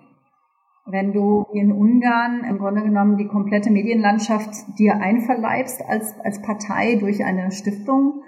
[0.86, 6.96] Wenn du in Ungarn im Grunde genommen die komplette Medienlandschaft dir einverleibst als, als Partei
[6.96, 8.22] durch eine Stiftung,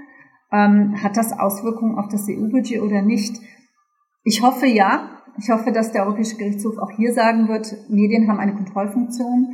[0.51, 3.41] ähm, hat das Auswirkungen auf das EU-Budget oder nicht?
[4.23, 5.09] Ich hoffe ja.
[5.37, 9.53] Ich hoffe, dass der Europäische Gerichtshof auch hier sagen wird, Medien haben eine Kontrollfunktion.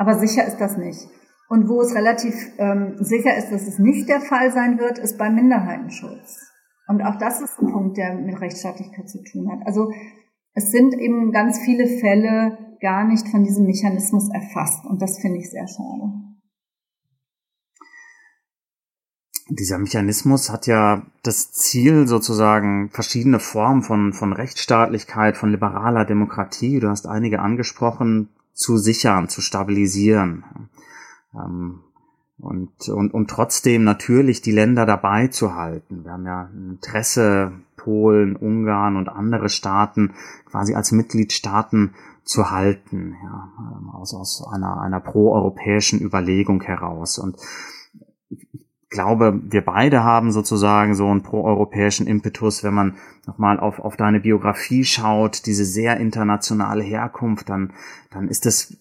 [0.00, 1.10] Aber sicher ist das nicht.
[1.50, 5.18] Und wo es relativ ähm, sicher ist, dass es nicht der Fall sein wird, ist
[5.18, 6.40] beim Minderheitenschutz.
[6.88, 9.66] Und auch das ist ein Punkt, der mit Rechtsstaatlichkeit zu tun hat.
[9.66, 9.92] Also
[10.54, 14.86] es sind eben ganz viele Fälle gar nicht von diesem Mechanismus erfasst.
[14.86, 16.14] Und das finde ich sehr schade.
[19.50, 26.80] Dieser Mechanismus hat ja das Ziel, sozusagen verschiedene Formen von, von Rechtsstaatlichkeit, von liberaler Demokratie,
[26.80, 30.44] du hast einige angesprochen, zu sichern, zu stabilisieren.
[31.34, 31.80] Ähm,
[32.38, 36.04] und, und, und trotzdem natürlich die Länder dabei zu halten.
[36.04, 40.14] Wir haben ja Interesse, Polen, Ungarn und andere Staaten
[40.46, 47.18] quasi als Mitgliedstaaten zu halten, ja, ähm, aus, aus einer, einer proeuropäischen Überlegung heraus.
[47.18, 47.36] Und
[48.90, 54.20] glaube, wir beide haben sozusagen so einen proeuropäischen Impetus, wenn man nochmal auf, auf deine
[54.20, 57.72] Biografie schaut, diese sehr internationale Herkunft, dann,
[58.10, 58.76] dann ist das,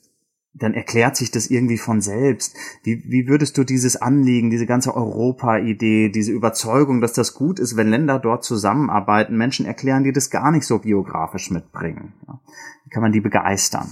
[0.53, 2.57] dann erklärt sich das irgendwie von selbst.
[2.83, 7.77] Wie, wie würdest du dieses Anliegen, diese ganze Europa-Idee, diese Überzeugung, dass das gut ist,
[7.77, 12.13] wenn Länder dort zusammenarbeiten, Menschen erklären, die das gar nicht so biografisch mitbringen?
[12.83, 13.87] Wie kann man die begeistern?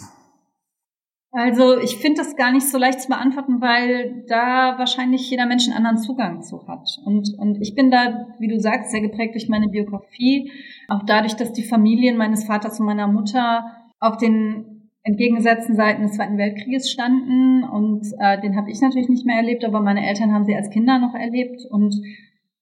[1.31, 5.67] Also ich finde das gar nicht so leicht zu beantworten, weil da wahrscheinlich jeder Mensch
[5.67, 6.87] einen anderen Zugang zu hat.
[7.05, 10.51] Und, und ich bin da, wie du sagst, sehr geprägt durch meine Biografie,
[10.87, 13.65] auch dadurch, dass die Familien meines Vaters und meiner Mutter
[13.99, 17.63] auf den entgegengesetzten Seiten des Zweiten Weltkrieges standen.
[17.63, 20.69] Und äh, den habe ich natürlich nicht mehr erlebt, aber meine Eltern haben sie als
[20.69, 21.61] Kinder noch erlebt.
[21.69, 21.93] Und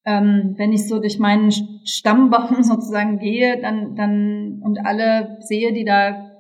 [0.06, 1.52] ähm, wenn ich so durch meinen
[1.86, 6.35] Stammbaum sozusagen gehe, dann, dann und alle sehe, die da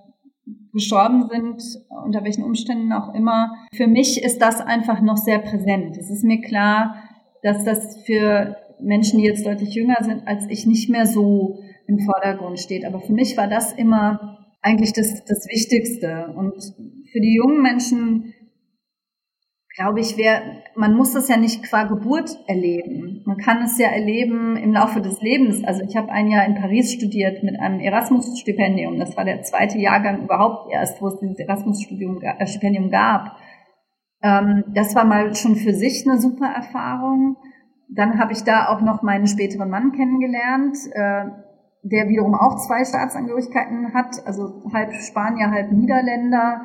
[0.75, 3.55] gestorben sind, unter welchen Umständen auch immer.
[3.73, 5.97] Für mich ist das einfach noch sehr präsent.
[5.97, 6.95] Es ist mir klar,
[7.41, 11.99] dass das für Menschen, die jetzt deutlich jünger sind als ich, nicht mehr so im
[11.99, 12.85] Vordergrund steht.
[12.85, 16.33] Aber für mich war das immer eigentlich das, das Wichtigste.
[16.35, 16.53] Und
[17.11, 18.33] für die jungen Menschen
[19.75, 23.23] glaube ich, wer, man muss das ja nicht qua Geburt erleben.
[23.25, 25.63] Man kann es ja erleben im Laufe des Lebens.
[25.65, 28.97] Also ich habe ein Jahr in Paris studiert mit einem Erasmus-Stipendium.
[28.97, 33.37] Das war der zweite Jahrgang überhaupt erst, wo es dieses Erasmus-Stipendium gab.
[34.23, 37.35] Ähm, das war mal schon für sich eine super Erfahrung.
[37.89, 41.25] Dann habe ich da auch noch meinen späteren Mann kennengelernt, äh,
[41.83, 46.61] der wiederum auch zwei Staatsangehörigkeiten hat, also halb Spanier, halb Niederländer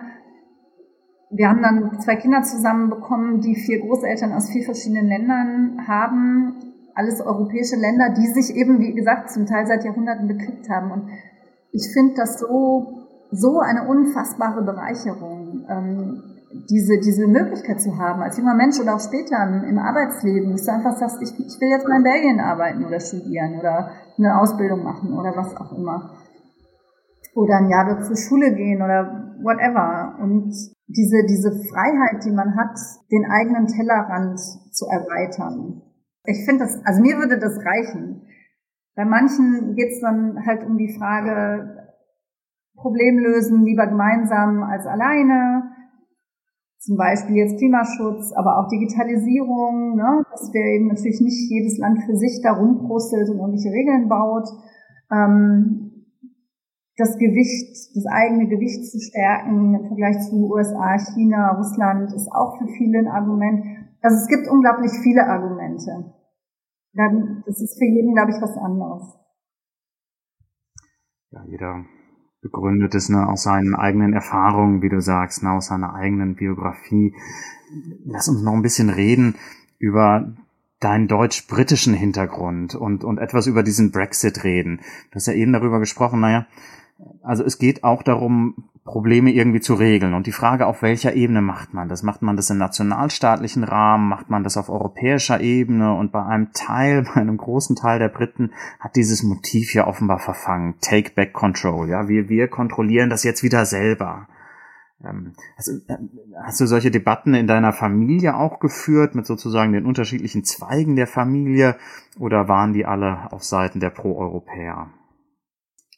[1.31, 6.57] wir haben dann zwei Kinder zusammenbekommen, die vier Großeltern aus vier verschiedenen Ländern haben.
[6.95, 10.91] Alles europäische Länder, die sich eben, wie gesagt, zum Teil seit Jahrhunderten bekriegt haben.
[10.91, 11.09] Und
[11.71, 16.23] ich finde das so, so eine unfassbare Bereicherung, ähm,
[16.69, 20.73] diese, diese Möglichkeit zu haben, als junger Mensch oder auch später im Arbeitsleben, dass du
[20.73, 24.83] einfach sagst, ich, ich will jetzt mal in Belgien arbeiten oder studieren oder eine Ausbildung
[24.83, 26.11] machen oder was auch immer.
[27.37, 30.19] Oder ein Jahr zur Schule gehen oder whatever.
[30.23, 30.53] Und
[30.87, 32.77] diese, diese Freiheit, die man hat,
[33.11, 35.83] den eigenen Tellerrand zu erweitern.
[36.25, 38.23] Ich finde das, also mir würde das reichen.
[38.95, 41.81] Bei manchen geht es dann halt um die Frage,
[42.77, 45.71] Problem lösen lieber gemeinsam als alleine.
[46.79, 50.25] Zum Beispiel jetzt Klimaschutz, aber auch Digitalisierung, ne?
[50.31, 54.49] dass wir eben natürlich nicht jedes Land für sich da rumprustelt und irgendwelche Regeln baut.
[55.13, 55.90] Ähm,
[57.01, 62.59] das Gewicht, das eigene Gewicht zu stärken im Vergleich zu USA, China, Russland ist auch
[62.59, 63.65] für viele ein Argument.
[64.03, 66.15] Also es gibt unglaublich viele Argumente.
[66.93, 69.17] Das ist für jeden, glaube ich, was anderes.
[71.31, 71.85] Ja, jeder
[72.43, 77.15] begründet es ne, aus seinen eigenen Erfahrungen, wie du sagst, ne, aus seiner eigenen Biografie.
[78.05, 79.37] Lass uns noch ein bisschen reden
[79.79, 80.35] über
[80.81, 84.81] deinen deutsch-britischen Hintergrund und, und etwas über diesen Brexit reden.
[85.11, 86.47] Du hast ja eben darüber gesprochen, naja,
[87.23, 90.15] also es geht auch darum, Probleme irgendwie zu regeln.
[90.15, 92.03] Und die Frage, auf welcher Ebene macht man das?
[92.03, 94.09] Macht man das im nationalstaatlichen Rahmen?
[94.09, 95.95] Macht man das auf europäischer Ebene?
[95.95, 100.19] Und bei einem Teil, bei einem großen Teil der Briten hat dieses Motiv ja offenbar
[100.19, 100.75] verfangen.
[100.81, 101.89] Take back control.
[101.89, 104.27] Ja, wir, wir kontrollieren das jetzt wieder selber.
[105.05, 105.97] Ähm, also, äh,
[106.43, 111.07] hast du solche Debatten in deiner Familie auch geführt mit sozusagen den unterschiedlichen Zweigen der
[111.07, 111.77] Familie
[112.19, 114.89] oder waren die alle auf Seiten der Pro-Europäer?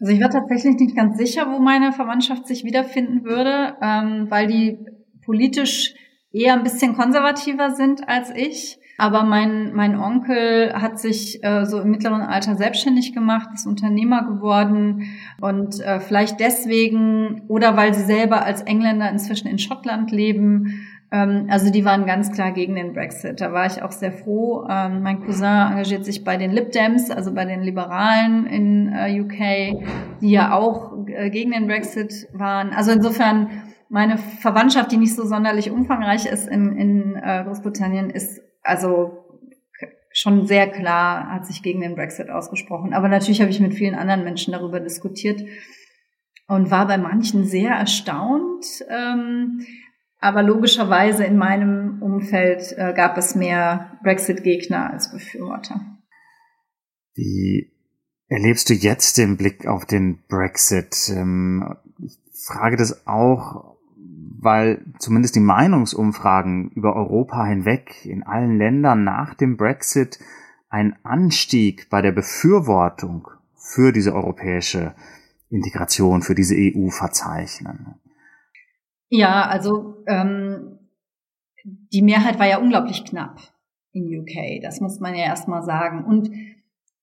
[0.03, 4.49] Also ich war tatsächlich nicht ganz sicher, wo meine Verwandtschaft sich wiederfinden würde, ähm, weil
[4.49, 4.77] die
[5.25, 5.95] politisch
[6.33, 8.81] eher ein bisschen konservativer sind als ich.
[8.99, 14.25] Aber mein, mein Onkel hat sich äh, so im mittleren Alter selbstständig gemacht, ist Unternehmer
[14.25, 15.05] geworden
[15.41, 21.71] und äh, vielleicht deswegen oder weil sie selber als Engländer inzwischen in Schottland leben, also
[21.71, 23.43] die waren ganz klar gegen den Brexit.
[23.43, 24.67] Da war ich auch sehr froh.
[24.69, 29.21] Ähm, mein Cousin engagiert sich bei den Lib Dems, also bei den Liberalen in äh,
[29.21, 32.71] UK, die ja auch äh, gegen den Brexit waren.
[32.71, 33.51] Also insofern
[33.91, 39.19] meine Verwandtschaft, die nicht so sonderlich umfangreich ist in, in äh, Großbritannien, ist also
[40.13, 42.95] schon sehr klar, hat sich gegen den Brexit ausgesprochen.
[42.95, 45.43] Aber natürlich habe ich mit vielen anderen Menschen darüber diskutiert
[46.49, 48.65] und war bei manchen sehr erstaunt.
[48.89, 49.61] Ähm,
[50.23, 55.81] aber logischerweise in meinem Umfeld äh, gab es mehr Brexit-Gegner als Befürworter.
[57.15, 57.73] Wie
[58.29, 61.11] erlebst du jetzt den Blick auf den Brexit?
[61.15, 63.77] Ähm, ich frage das auch,
[64.39, 70.21] weil zumindest die Meinungsumfragen über Europa hinweg in allen Ländern nach dem Brexit
[70.69, 74.95] einen Anstieg bei der Befürwortung für diese europäische
[75.51, 77.97] Integration, für diese EU verzeichnen.
[79.15, 80.79] Ja, also ähm,
[81.65, 83.41] die Mehrheit war ja unglaublich knapp
[83.93, 86.07] in UK, das muss man ja erstmal sagen.
[86.07, 86.31] Und,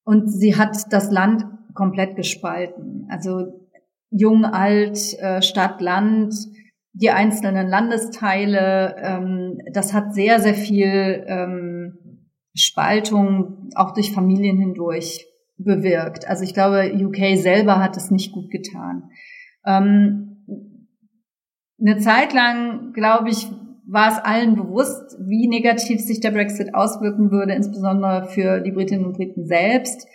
[0.06, 1.46] und sie hat das Land
[1.76, 3.06] komplett gespalten.
[3.12, 3.70] Also
[4.10, 6.34] jung, alt, äh, Stadt, Land,
[6.94, 15.28] die einzelnen Landesteile, ähm, das hat sehr, sehr viel ähm, Spaltung auch durch Familien hindurch
[15.60, 16.28] bewirkt.
[16.28, 19.12] Also ich glaube, UK selber hat es nicht gut getan.
[19.64, 20.29] Ähm,
[21.82, 23.48] eine Zeit lang, glaube ich,
[23.88, 29.06] war es allen bewusst, wie negativ sich der Brexit auswirken würde, insbesondere für die Britinnen
[29.06, 30.08] und Briten selbst.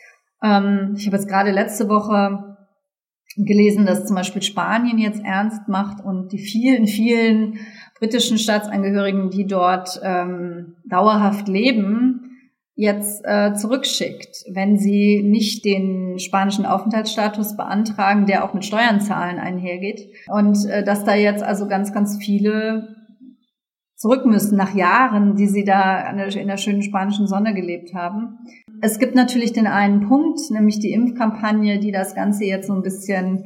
[0.43, 2.57] Ähm, ich habe jetzt gerade letzte Woche
[3.37, 7.59] gelesen, dass zum Beispiel Spanien jetzt ernst macht und die vielen, vielen
[7.99, 12.34] britischen Staatsangehörigen, die dort ähm, dauerhaft leben,
[12.77, 19.39] jetzt äh, zurückschickt, wenn sie nicht den spanischen Aufenthaltsstatus beantragen, der auch mit Steuern zahlen
[19.39, 20.11] einhergeht.
[20.29, 22.97] Und äh, dass da jetzt also ganz, ganz viele
[23.97, 28.39] zurück müssen nach Jahren, die sie da in der schönen spanischen Sonne gelebt haben.
[28.83, 32.83] Es gibt natürlich den einen Punkt, nämlich die Impfkampagne, die das Ganze jetzt so ein
[32.83, 33.45] bisschen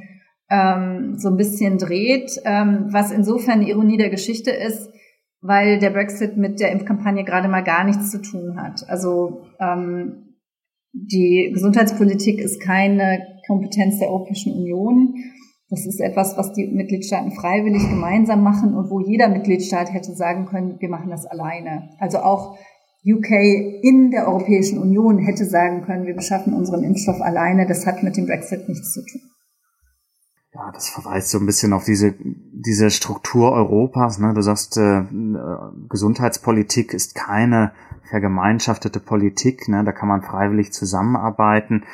[0.51, 4.91] ähm, so ein bisschen dreht, ähm, was insofern Ironie der Geschichte ist,
[5.40, 8.88] weil der Brexit mit der Impfkampagne gerade mal gar nichts zu tun hat.
[8.88, 10.35] Also ähm,
[10.92, 15.14] die Gesundheitspolitik ist keine Kompetenz der Europäischen Union.
[15.70, 20.46] Das ist etwas, was die Mitgliedstaaten freiwillig gemeinsam machen und wo jeder Mitgliedstaat hätte sagen
[20.46, 21.90] können, wir machen das alleine.
[21.98, 22.57] Also auch
[23.05, 23.31] UK
[23.83, 27.66] in der Europäischen Union hätte sagen können, wir beschaffen unseren Impfstoff alleine.
[27.66, 29.20] Das hat mit dem Brexit nichts zu tun
[30.54, 34.18] ja, das verweist so ein bisschen auf diese, diese Struktur Europas.
[34.18, 34.32] Ne?
[34.34, 35.04] Du sagst, äh,
[35.88, 37.72] Gesundheitspolitik ist keine
[38.08, 39.68] vergemeinschaftete Politik.
[39.68, 39.84] Ne?
[39.84, 41.84] Da kann man freiwillig zusammenarbeiten.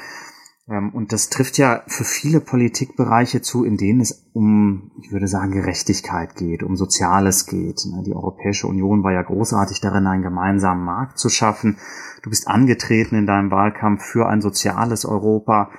[0.69, 5.27] Ähm, und das trifft ja für viele Politikbereiche zu, in denen es um, ich würde
[5.27, 7.85] sagen, Gerechtigkeit geht, um Soziales geht.
[7.87, 8.03] Ne?
[8.07, 11.79] Die Europäische Union war ja großartig darin, einen gemeinsamen Markt zu schaffen.
[12.23, 15.71] Du bist angetreten in deinem Wahlkampf für ein soziales Europa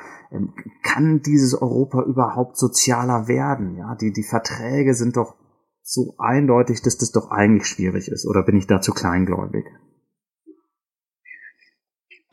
[0.83, 3.77] kann dieses Europa überhaupt sozialer werden?
[3.77, 5.36] Ja, die, die Verträge sind doch
[5.81, 8.25] so eindeutig, dass das doch eigentlich schwierig ist.
[8.25, 9.65] Oder bin ich da zu kleingläubig?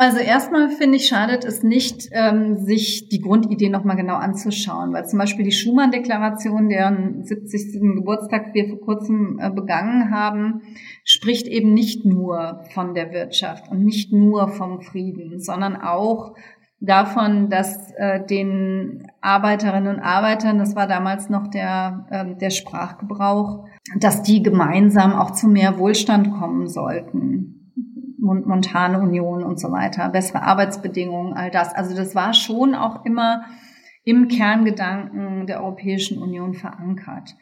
[0.02, 5.06] Also erstmal finde ich, schadet es nicht, ähm, sich die Grundidee nochmal genau anzuschauen, weil
[5.06, 7.94] zum Beispiel die Schumann-Deklaration, deren 70.
[7.94, 10.62] Geburtstag wir vor kurzem äh, begangen haben,
[11.04, 16.34] spricht eben nicht nur von der Wirtschaft und nicht nur vom Frieden, sondern auch
[16.82, 23.66] davon, dass äh, den Arbeiterinnen und Arbeitern, das war damals noch der, äh, der Sprachgebrauch,
[23.98, 27.58] dass die gemeinsam auch zu mehr Wohlstand kommen sollten.
[28.18, 31.74] Montane Union und so weiter, bessere Arbeitsbedingungen, all das.
[31.74, 33.44] Also das war schon auch immer
[34.04, 37.34] im Kerngedanken der Europäischen Union verankert.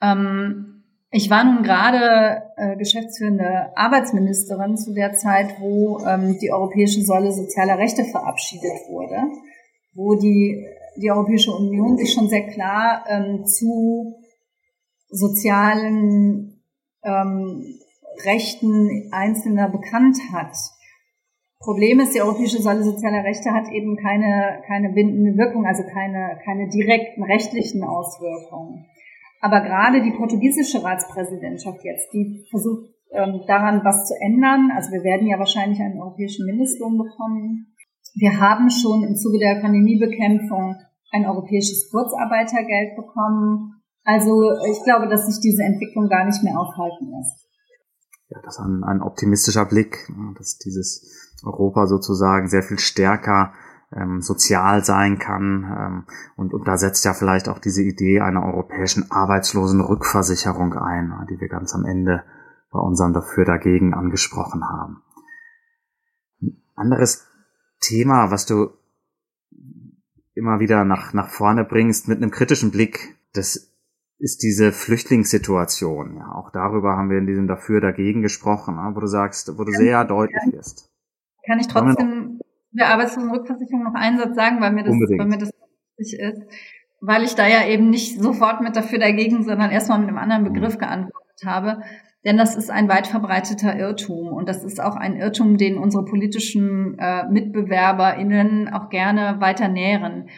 [0.00, 0.73] Ähm,
[1.16, 7.30] ich war nun gerade äh, geschäftsführende Arbeitsministerin zu der Zeit, wo ähm, die Europäische Säule
[7.30, 9.18] sozialer Rechte verabschiedet wurde,
[9.94, 14.16] wo die, die Europäische Union sich schon sehr klar ähm, zu
[15.08, 16.60] sozialen
[17.04, 17.78] ähm,
[18.24, 20.56] Rechten Einzelner bekannt hat.
[21.60, 26.40] Problem ist, die Europäische Säule sozialer Rechte hat eben keine, keine bindende Wirkung, also keine,
[26.44, 28.86] keine direkten rechtlichen Auswirkungen.
[29.44, 34.72] Aber gerade die portugiesische Ratspräsidentschaft jetzt, die versucht ähm, daran was zu ändern.
[34.74, 37.76] Also wir werden ja wahrscheinlich einen europäischen Mindestlohn bekommen.
[38.16, 40.80] Wir haben schon im Zuge der Pandemiebekämpfung
[41.12, 43.82] ein europäisches Kurzarbeitergeld bekommen.
[44.04, 44.32] Also
[44.64, 47.44] ich glaube, dass sich diese Entwicklung gar nicht mehr aufhalten lässt
[48.34, 53.52] ja, das ist ein, ein optimistischer Blick, dass dieses Europa sozusagen sehr viel stärker
[53.94, 55.64] ähm, sozial sein kann.
[55.64, 56.04] Ähm,
[56.36, 61.48] und, und da setzt ja vielleicht auch diese Idee einer europäischen Arbeitslosenrückversicherung ein, die wir
[61.48, 62.24] ganz am Ende
[62.70, 65.02] bei unserem Dafür dagegen angesprochen haben.
[66.42, 67.26] Ein anderes
[67.80, 68.70] Thema, was du
[70.34, 73.72] immer wieder nach, nach vorne bringst mit einem kritischen Blick, das
[74.18, 76.16] ist diese Flüchtlingssituation.
[76.16, 79.72] Ja, auch darüber haben wir in diesem Dafür dagegen gesprochen, wo du sagst, wo du
[79.72, 80.90] sehr ja, deutlich wirst.
[81.46, 82.13] Kann ich trotzdem
[82.74, 85.20] der Arbeitslosenrückversicherung noch einen Satz sagen, weil mir das, Unbedingt.
[85.20, 85.50] weil mir das
[85.96, 86.42] wichtig ist,
[87.00, 90.44] weil ich da ja eben nicht sofort mit Dafür dagegen, sondern erstmal mit einem anderen
[90.44, 90.80] Begriff mhm.
[90.80, 91.82] geantwortet habe.
[92.24, 96.06] Denn das ist ein weit verbreiteter Irrtum und das ist auch ein Irrtum, den unsere
[96.06, 100.30] politischen äh, MitbewerberInnen auch gerne weiter nähren.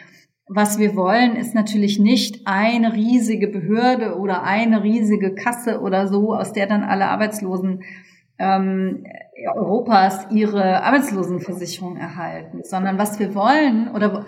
[0.49, 6.33] Was wir wollen, ist natürlich nicht eine riesige Behörde oder eine riesige Kasse oder so,
[6.33, 7.83] aus der dann alle Arbeitslosen
[8.39, 9.05] ähm,
[9.55, 14.25] Europas ihre Arbeitslosenversicherung erhalten, sondern was wir wollen oder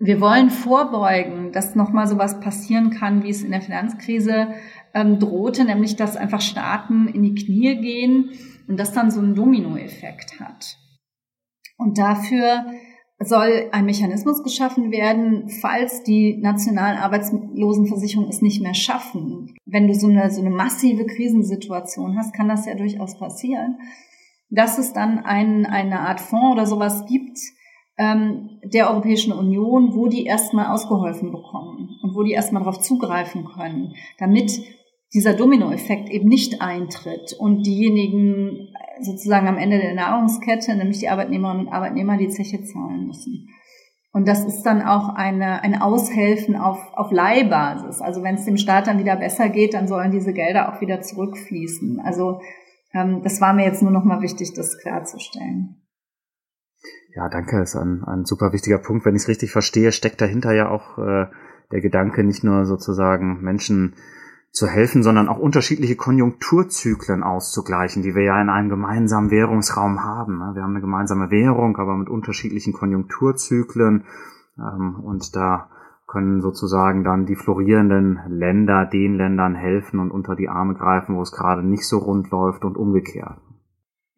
[0.00, 4.48] wir wollen vorbeugen, dass nochmal sowas passieren kann, wie es in der Finanzkrise
[4.94, 8.30] ähm, drohte, nämlich dass einfach Staaten in die Knie gehen
[8.68, 10.76] und das dann so einen Dominoeffekt hat.
[11.76, 12.66] Und dafür
[13.20, 19.56] soll ein Mechanismus geschaffen werden, falls die nationalen Arbeitslosenversicherungen es nicht mehr schaffen.
[19.66, 23.78] Wenn du so eine, so eine massive Krisensituation hast, kann das ja durchaus passieren,
[24.50, 27.38] dass es dann ein, eine Art Fonds oder sowas gibt,
[27.98, 33.44] ähm, der Europäischen Union, wo die erstmal ausgeholfen bekommen und wo die erstmal darauf zugreifen
[33.44, 34.52] können, damit
[35.12, 38.68] dieser Dominoeffekt eben nicht eintritt und diejenigen
[39.00, 43.48] sozusagen am Ende der Nahrungskette, nämlich die Arbeitnehmerinnen und Arbeitnehmer, die Zeche zahlen müssen.
[44.12, 48.00] Und das ist dann auch eine, ein Aushelfen auf, auf Leihbasis.
[48.00, 51.02] Also wenn es dem Staat dann wieder besser geht, dann sollen diese Gelder auch wieder
[51.02, 52.00] zurückfließen.
[52.00, 52.40] Also
[52.94, 55.76] ähm, das war mir jetzt nur noch mal wichtig, das klarzustellen.
[57.14, 57.58] Ja, danke.
[57.58, 59.04] Das ist ein, ein super wichtiger Punkt.
[59.04, 61.26] Wenn ich es richtig verstehe, steckt dahinter ja auch äh,
[61.70, 63.94] der Gedanke, nicht nur sozusagen Menschen
[64.50, 70.38] zu helfen, sondern auch unterschiedliche Konjunkturzyklen auszugleichen, die wir ja in einem gemeinsamen Währungsraum haben.
[70.38, 70.52] Ne?
[70.54, 74.04] Wir haben eine gemeinsame Währung, aber mit unterschiedlichen Konjunkturzyklen.
[74.58, 75.68] Ähm, und da
[76.06, 81.22] können sozusagen dann die florierenden Länder den Ländern helfen und unter die Arme greifen, wo
[81.22, 83.38] es gerade nicht so rund läuft und umgekehrt.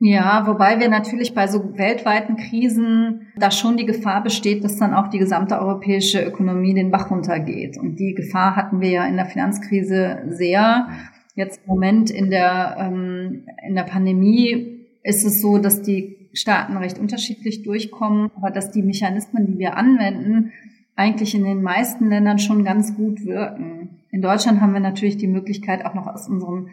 [0.02, 4.94] Ja, wobei wir natürlich bei so weltweiten Krisen da schon die Gefahr besteht, dass dann
[4.94, 7.76] auch die gesamte europäische Ökonomie den Bach runtergeht.
[7.76, 10.88] Und die Gefahr hatten wir ja in der Finanzkrise sehr.
[11.34, 16.78] Jetzt im Moment in der, ähm, in der Pandemie ist es so, dass die Staaten
[16.78, 20.52] recht unterschiedlich durchkommen, aber dass die Mechanismen, die wir anwenden,
[20.96, 24.00] eigentlich in den meisten Ländern schon ganz gut wirken.
[24.10, 26.68] In Deutschland haben wir natürlich die Möglichkeit, auch noch aus unserem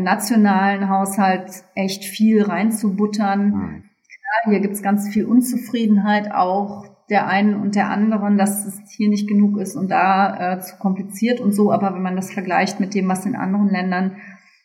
[0.00, 3.46] nationalen Haushalt echt viel reinzubuttern.
[3.46, 3.84] Mhm.
[3.84, 9.08] Klar, hier gibt's ganz viel Unzufriedenheit auch der einen und der anderen, dass es hier
[9.08, 11.70] nicht genug ist und da äh, zu kompliziert und so.
[11.70, 14.16] Aber wenn man das vergleicht mit dem, was in anderen Ländern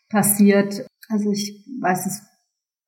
[0.09, 2.29] passiert, also ich weiß es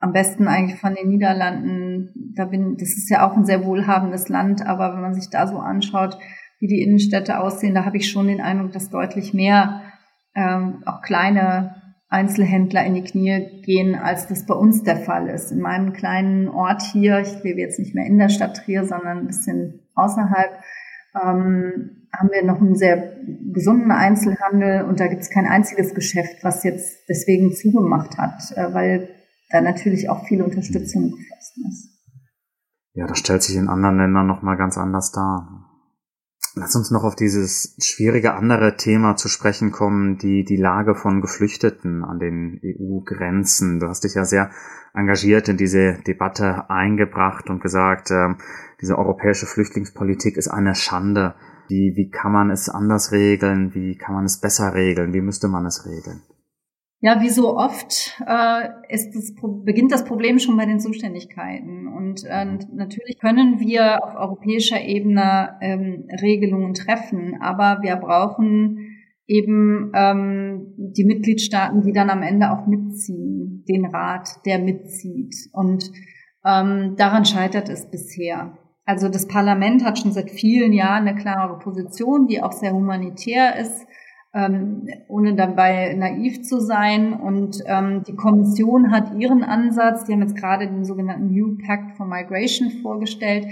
[0.01, 2.33] am besten eigentlich von den Niederlanden.
[2.35, 5.47] Da bin, das ist ja auch ein sehr wohlhabendes Land, aber wenn man sich da
[5.47, 6.17] so anschaut,
[6.59, 9.81] wie die Innenstädte aussehen, da habe ich schon den Eindruck, dass deutlich mehr
[10.35, 11.80] ähm, auch kleine
[12.12, 15.51] Einzelhändler in die Knie gehen, als das bei uns der Fall ist.
[15.51, 19.20] In meinem kleinen Ort hier, ich lebe jetzt nicht mehr in der Stadt Trier, sondern
[19.20, 20.51] ein bisschen außerhalb,
[21.16, 23.16] ähm, haben wir noch einen sehr
[23.53, 28.74] gesunden Einzelhandel und da gibt es kein einziges Geschäft, was jetzt deswegen zugemacht hat, äh,
[28.74, 29.07] weil
[29.49, 31.91] da natürlich auch viel Unterstützung geflossen ist.
[32.93, 35.61] Ja, das stellt sich in anderen Ländern nochmal ganz anders dar.
[36.54, 41.22] Lass uns noch auf dieses schwierige andere Thema zu sprechen kommen, die, die Lage von
[41.22, 43.80] Geflüchteten an den EU-Grenzen.
[43.80, 44.52] Du hast dich ja sehr
[44.93, 48.36] engagiert in diese Debatte eingebracht und gesagt, äh,
[48.82, 51.36] diese europäische Flüchtlingspolitik ist eine Schande.
[51.70, 53.74] Wie, wie kann man es anders regeln?
[53.74, 55.14] Wie kann man es besser regeln?
[55.14, 56.22] Wie müsste man es regeln?
[57.04, 59.34] Ja, wie so oft äh, ist das,
[59.66, 61.88] beginnt das Problem schon bei den Zuständigkeiten.
[61.88, 69.91] Und äh, natürlich können wir auf europäischer Ebene ähm, Regelungen treffen, aber wir brauchen eben
[69.95, 75.34] ähm, die Mitgliedstaaten, die dann am Ende auch mitziehen, den Rat, der mitzieht.
[75.54, 75.91] Und
[76.45, 78.58] ähm, daran scheitert es bisher.
[78.86, 83.56] Also das Parlament hat schon seit vielen Jahren eine klare Position, die auch sehr humanitär
[83.56, 83.88] ist
[84.34, 87.13] ähm, ohne dabei naiv zu sein.
[87.13, 91.97] Und ähm, die Kommission hat ihren Ansatz, die haben jetzt gerade den sogenannten New Pact
[91.97, 93.47] for Migration vorgestellt,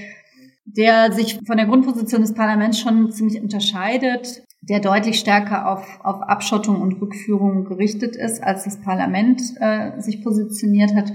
[0.65, 6.21] der sich von der Grundposition des Parlaments schon ziemlich unterscheidet, der deutlich stärker auf, auf
[6.21, 11.11] Abschottung und Rückführung gerichtet ist, als das Parlament äh, sich positioniert hat.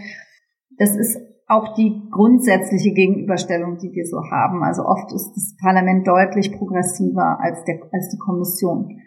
[0.76, 4.62] Das ist auch die grundsätzliche Gegenüberstellung, die wir so haben.
[4.62, 8.98] Also oft ist das Parlament deutlich progressiver als, der, als die Kommission.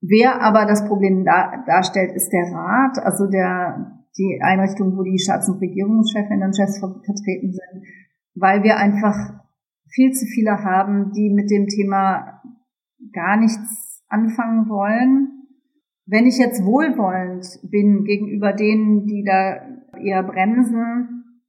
[0.00, 5.18] Wer aber das Problem da, darstellt, ist der Rat, also der, die Einrichtung, wo die
[5.18, 7.84] Staats- und Regierungschefinnen und Chefs vertreten sind,
[8.34, 9.16] weil wir einfach
[9.90, 12.42] viel zu viele haben, die mit dem Thema
[13.12, 15.46] gar nichts anfangen wollen.
[16.06, 19.60] Wenn ich jetzt wohlwollend bin gegenüber denen, die da
[19.98, 21.42] eher bremsen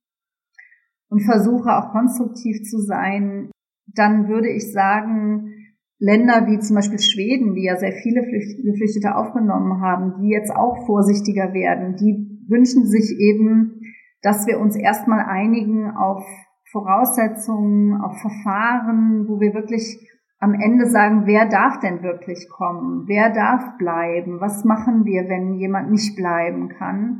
[1.09, 3.51] und versuche auch konstruktiv zu sein,
[3.85, 5.53] dann würde ich sagen,
[5.99, 10.85] Länder wie zum Beispiel Schweden, die ja sehr viele Geflüchtete aufgenommen haben, die jetzt auch
[10.85, 13.81] vorsichtiger werden, die wünschen sich eben,
[14.21, 16.23] dass wir uns erstmal einigen auf
[16.71, 19.99] Voraussetzungen, auf Verfahren, wo wir wirklich
[20.39, 23.03] am Ende sagen, wer darf denn wirklich kommen?
[23.07, 24.39] Wer darf bleiben?
[24.39, 27.19] Was machen wir, wenn jemand nicht bleiben kann?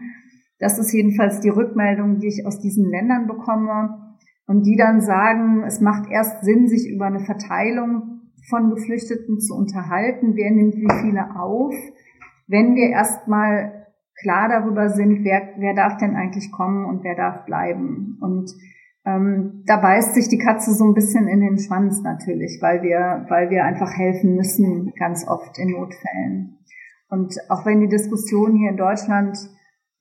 [0.60, 4.16] Das ist jedenfalls die Rückmeldung, die ich aus diesen Ländern bekomme.
[4.46, 8.19] Und die dann sagen, es macht erst Sinn, sich über eine Verteilung
[8.50, 11.74] von Geflüchteten zu unterhalten, wer nimmt wie viele auf,
[12.48, 13.88] wenn wir erstmal
[14.22, 18.18] klar darüber sind, wer, wer darf denn eigentlich kommen und wer darf bleiben.
[18.22, 18.52] Und
[19.06, 23.26] ähm, da beißt sich die Katze so ein bisschen in den Schwanz natürlich, weil wir,
[23.30, 26.58] weil wir einfach helfen müssen, ganz oft in Notfällen.
[27.10, 29.38] Und auch wenn die Diskussion hier in Deutschland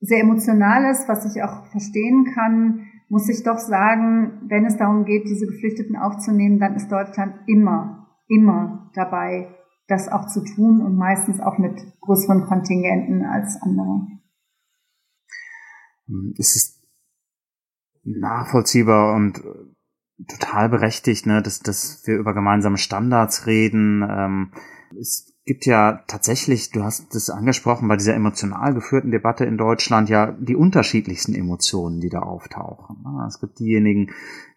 [0.01, 5.05] sehr emotional ist, was ich auch verstehen kann, muss ich doch sagen, wenn es darum
[5.05, 7.98] geht, diese Geflüchteten aufzunehmen, dann ist Deutschland immer
[8.29, 9.53] immer dabei,
[9.87, 14.07] das auch zu tun und meistens auch mit größeren Kontingenten als andere.
[16.37, 16.83] Es ist
[18.03, 19.43] nachvollziehbar und
[20.27, 24.05] total berechtigt, ne, dass, dass wir über gemeinsame Standards reden.
[24.07, 24.51] Ähm,
[24.99, 30.09] es gibt ja tatsächlich, du hast das angesprochen, bei dieser emotional geführten Debatte in Deutschland
[30.09, 32.97] ja die unterschiedlichsten Emotionen, die da auftauchen.
[33.27, 34.11] Es gibt diejenigen,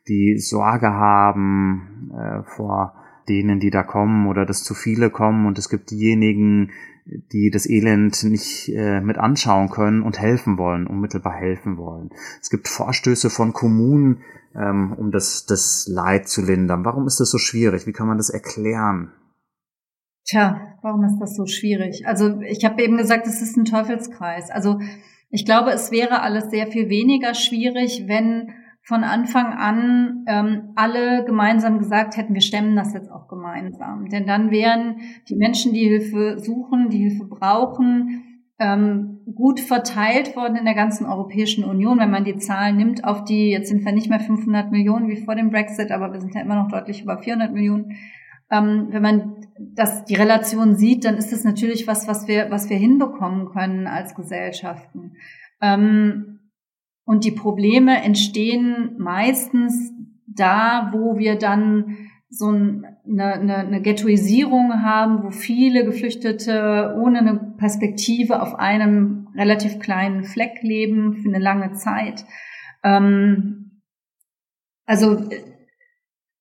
[0.08, 5.58] die Sorge haben äh, vor denen, die da kommen oder dass zu viele kommen und
[5.58, 6.70] es gibt diejenigen,
[7.04, 12.10] die das Elend nicht äh, mit anschauen können und helfen wollen, unmittelbar helfen wollen.
[12.40, 14.22] Es gibt Vorstöße von Kommunen,
[14.54, 16.84] ähm, um das, das Leid zu lindern.
[16.84, 17.86] Warum ist das so schwierig?
[17.86, 19.12] Wie kann man das erklären?
[20.24, 22.06] Tja, warum ist das so schwierig?
[22.06, 24.50] Also ich habe eben gesagt, es ist ein Teufelskreis.
[24.50, 24.78] Also
[25.30, 28.52] ich glaube, es wäre alles sehr viel weniger schwierig, wenn
[28.84, 34.08] von Anfang an ähm, alle gemeinsam gesagt hätten, wir stemmen das jetzt auch gemeinsam.
[34.08, 34.96] Denn dann wären
[35.28, 38.24] die Menschen, die Hilfe suchen, die Hilfe brauchen,
[38.58, 43.24] ähm, gut verteilt worden in der ganzen Europäischen Union, wenn man die Zahlen nimmt, auf
[43.24, 46.34] die, jetzt sind wir nicht mehr 500 Millionen wie vor dem Brexit, aber wir sind
[46.34, 47.96] ja immer noch deutlich über 400 Millionen.
[48.50, 52.68] Ähm, wenn man das, die Relation sieht, dann ist das natürlich was, was wir, was
[52.68, 55.12] wir hinbekommen können als Gesellschaften.
[55.60, 56.40] Ähm,
[57.04, 59.92] und die Probleme entstehen meistens
[60.26, 61.96] da, wo wir dann
[62.28, 69.78] so eine, eine, eine Ghettoisierung haben, wo viele Geflüchtete ohne eine Perspektive auf einem relativ
[69.80, 72.24] kleinen Fleck leben für eine lange Zeit.
[72.82, 73.82] Ähm,
[74.86, 75.28] also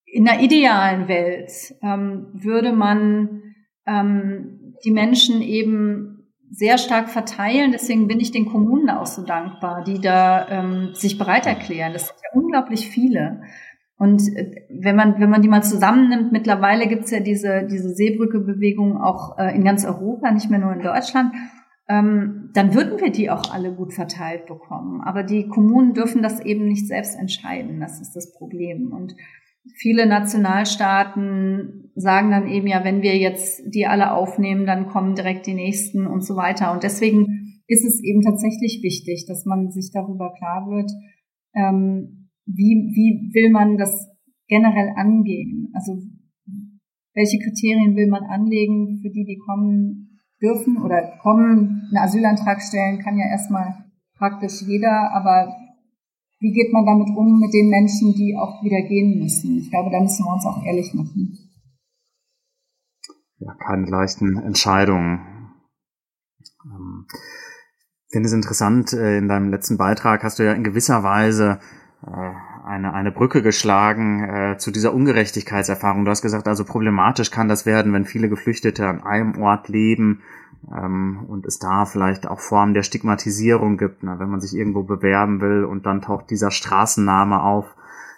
[0.05, 1.51] in einer idealen Welt
[1.81, 3.53] ähm, würde man
[3.85, 6.20] ähm, die Menschen eben
[6.51, 7.71] sehr stark verteilen.
[7.71, 11.93] Deswegen bin ich den Kommunen auch so dankbar, die da ähm, sich bereit erklären.
[11.93, 13.41] Das sind ja unglaublich viele.
[13.97, 18.97] Und äh, wenn man, wenn man die mal zusammennimmt, mittlerweile gibt's ja diese, diese Seebrücke-Bewegung
[19.01, 21.33] auch äh, in ganz Europa, nicht mehr nur in Deutschland,
[21.87, 25.01] ähm, dann würden wir die auch alle gut verteilt bekommen.
[25.01, 27.79] Aber die Kommunen dürfen das eben nicht selbst entscheiden.
[27.79, 28.91] Das ist das Problem.
[28.91, 29.15] Und
[29.75, 35.45] viele Nationalstaaten sagen dann eben ja, wenn wir jetzt die alle aufnehmen, dann kommen direkt
[35.45, 36.71] die nächsten und so weiter.
[36.71, 40.91] Und deswegen ist es eben tatsächlich wichtig, dass man sich darüber klar wird,
[41.55, 44.09] ähm, wie, wie will man das
[44.47, 45.69] generell angehen?
[45.73, 45.97] Also
[47.13, 52.99] welche Kriterien will man anlegen, für die, die kommen dürfen oder kommen, einen Asylantrag stellen,
[52.99, 53.85] kann ja erstmal
[54.17, 55.53] praktisch jeder, aber
[56.41, 59.59] wie geht man damit um mit den Menschen, die auch wieder gehen müssen?
[59.59, 61.37] Ich glaube, da müssen wir uns auch ehrlich machen.
[63.37, 65.19] Ja, keine leichten Entscheidungen.
[66.65, 71.03] Ähm, ich finde es interessant, äh, in deinem letzten Beitrag hast du ja in gewisser
[71.03, 71.59] Weise
[72.03, 76.05] eine, eine Brücke geschlagen äh, zu dieser Ungerechtigkeitserfahrung.
[76.05, 80.21] Du hast gesagt, also problematisch kann das werden, wenn viele Geflüchtete an einem Ort leben
[80.71, 84.15] ähm, und es da vielleicht auch Formen der Stigmatisierung gibt, ne?
[84.17, 87.75] wenn man sich irgendwo bewerben will und dann taucht dieser Straßenname auf,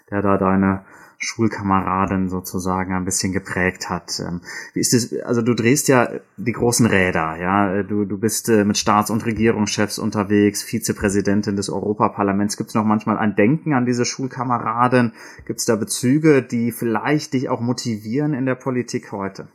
[0.10, 0.84] der da deine
[1.24, 4.20] Schulkameradin sozusagen ein bisschen geprägt hat.
[4.20, 4.42] Ähm,
[4.74, 8.66] wie ist es, also du drehst ja die großen Räder, ja, du, du bist äh,
[8.66, 12.58] mit Staats- und Regierungschefs unterwegs, Vizepräsidentin des Europaparlaments.
[12.58, 15.14] Gibt es noch manchmal ein Denken an diese Schulkameradin?
[15.46, 19.48] Gibt es da Bezüge, die vielleicht dich auch motivieren in der Politik heute?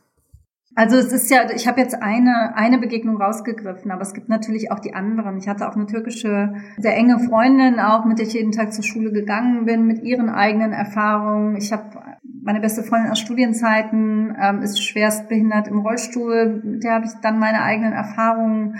[0.78, 4.70] Also es ist ja, ich habe jetzt eine, eine Begegnung rausgegriffen, aber es gibt natürlich
[4.70, 5.36] auch die anderen.
[5.36, 8.84] Ich hatte auch eine türkische, sehr enge Freundin, auch mit der ich jeden Tag zur
[8.84, 11.56] Schule gegangen bin, mit ihren eigenen Erfahrungen.
[11.56, 11.98] Ich habe
[12.44, 17.12] meine beste Freundin aus Studienzeiten, ähm, ist schwerst behindert im Rollstuhl, mit der habe ich
[17.22, 18.76] dann meine eigenen Erfahrungen.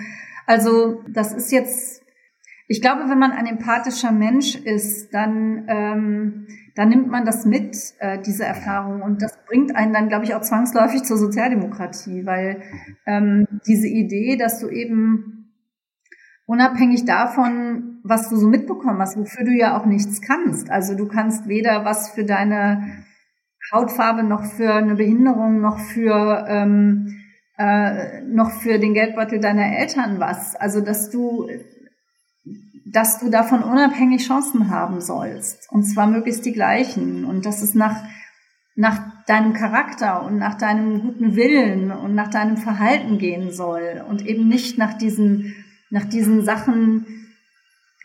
[0.46, 2.05] Also das ist jetzt,
[2.68, 6.46] ich glaube, wenn man ein empathischer Mensch ist, dann ähm,
[6.79, 9.03] dann nimmt man das mit, äh, diese Erfahrung.
[9.03, 12.62] Und das bringt einen dann, glaube ich, auch zwangsläufig zur Sozialdemokratie, weil
[13.05, 15.53] ähm, diese Idee, dass du eben
[16.47, 20.70] unabhängig davon, was du so mitbekommen hast, wofür du ja auch nichts kannst.
[20.70, 23.05] Also du kannst weder was für deine
[23.72, 27.18] Hautfarbe noch für eine Behinderung noch für ähm,
[27.59, 30.55] äh, noch für den Geldbeutel deiner Eltern was.
[30.55, 31.49] Also dass du
[32.91, 35.70] dass du davon unabhängig Chancen haben sollst.
[35.70, 37.24] Und zwar möglichst die gleichen.
[37.24, 38.03] Und dass es nach,
[38.76, 44.03] nach deinem Charakter und nach deinem guten Willen und nach deinem Verhalten gehen soll.
[44.09, 45.55] Und eben nicht nach diesen,
[45.91, 47.07] nach diesen Sachen,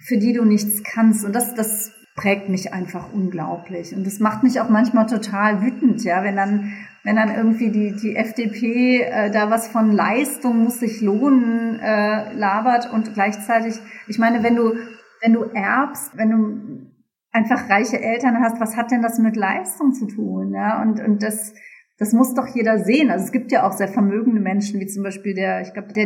[0.05, 1.23] für die du nichts kannst.
[1.23, 3.95] Und das, das prägt mich einfach unglaublich.
[3.95, 7.95] Und das macht mich auch manchmal total wütend, ja, wenn dann wenn dann irgendwie die,
[7.95, 13.75] die FDP äh, da was von Leistung muss sich lohnen äh, labert und gleichzeitig,
[14.07, 14.73] ich meine, wenn du,
[15.21, 16.93] wenn du erbst, wenn du
[17.33, 20.53] einfach reiche Eltern hast, was hat denn das mit Leistung zu tun?
[20.53, 20.81] Ja?
[20.81, 21.53] Und, und das,
[21.97, 23.11] das muss doch jeder sehen.
[23.11, 26.05] Also es gibt ja auch sehr vermögende Menschen, wie zum Beispiel der, ich glaube, der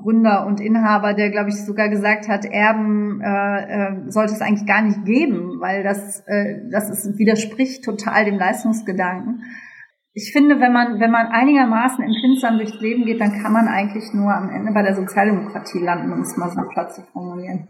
[0.00, 4.66] DM-Gründer und Inhaber, der, glaube ich, sogar gesagt hat, Erben äh, äh, sollte es eigentlich
[4.66, 9.42] gar nicht geben, weil das, äh, das ist, widerspricht total dem Leistungsgedanken
[10.12, 14.12] ich finde, wenn man, wenn man einigermaßen empfindsam durchs Leben geht, dann kann man eigentlich
[14.12, 17.68] nur am Ende bei der Sozialdemokratie landen, um es mal so platt zu formulieren.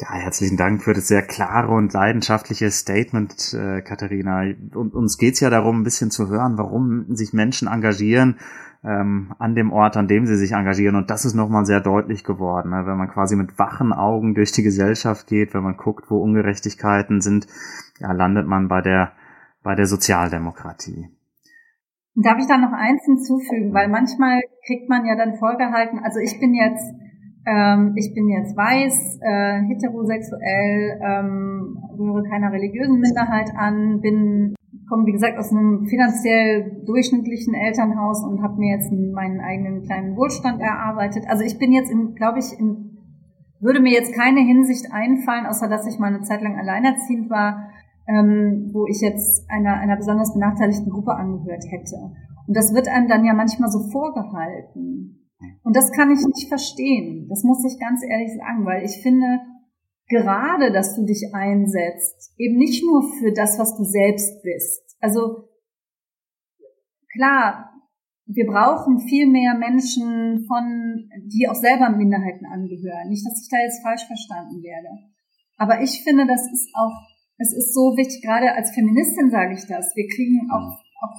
[0.00, 4.42] Ja, herzlichen Dank für das sehr klare und leidenschaftliche Statement, äh, Katharina.
[4.74, 8.38] Und uns geht's ja darum, ein bisschen zu hören, warum sich Menschen engagieren
[8.84, 10.96] ähm, an dem Ort, an dem sie sich engagieren.
[10.96, 12.70] Und das ist nochmal sehr deutlich geworden.
[12.70, 12.86] Ne?
[12.86, 17.20] Wenn man quasi mit wachen Augen durch die Gesellschaft geht, wenn man guckt, wo Ungerechtigkeiten
[17.20, 17.46] sind,
[17.98, 19.12] ja, landet man bei der
[19.62, 21.08] bei der Sozialdemokratie.
[22.14, 23.74] Darf ich da noch eins hinzufügen?
[23.74, 26.88] Weil manchmal kriegt man ja dann vorgehalten, also ich bin jetzt,
[27.46, 34.54] ähm, ich bin jetzt weiß, äh, heterosexuell, ähm, gehöre keiner religiösen Minderheit an, bin,
[34.88, 40.16] komme wie gesagt aus einem finanziell durchschnittlichen Elternhaus und habe mir jetzt meinen eigenen kleinen
[40.16, 41.24] Wohlstand erarbeitet.
[41.28, 42.98] Also ich bin jetzt, glaube ich, in,
[43.60, 47.68] würde mir jetzt keine Hinsicht einfallen, außer dass ich mal eine Zeit lang alleinerziehend war,
[48.08, 51.96] ähm, wo ich jetzt einer, einer besonders benachteiligten Gruppe angehört hätte.
[52.46, 55.28] Und das wird einem dann ja manchmal so vorgehalten.
[55.62, 57.26] Und das kann ich nicht verstehen.
[57.28, 59.26] Das muss ich ganz ehrlich sagen, weil ich finde,
[60.08, 64.96] gerade, dass du dich einsetzt, eben nicht nur für das, was du selbst bist.
[65.00, 65.48] Also
[67.12, 67.72] klar,
[68.26, 73.08] wir brauchen viel mehr Menschen von, die auch selber Minderheiten angehören.
[73.08, 74.88] Nicht, dass ich da jetzt falsch verstanden werde.
[75.56, 79.64] Aber ich finde, das ist auch es ist so wichtig, gerade als Feministin sage ich
[79.70, 79.94] das.
[79.94, 81.16] Wir kriegen auch, auch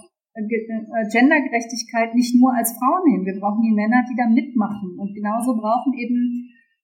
[1.11, 3.25] Gendergerechtigkeit nicht nur als Frauen hin.
[3.25, 4.99] Wir brauchen die Männer, die da mitmachen.
[4.99, 6.38] Und genauso brauchen eben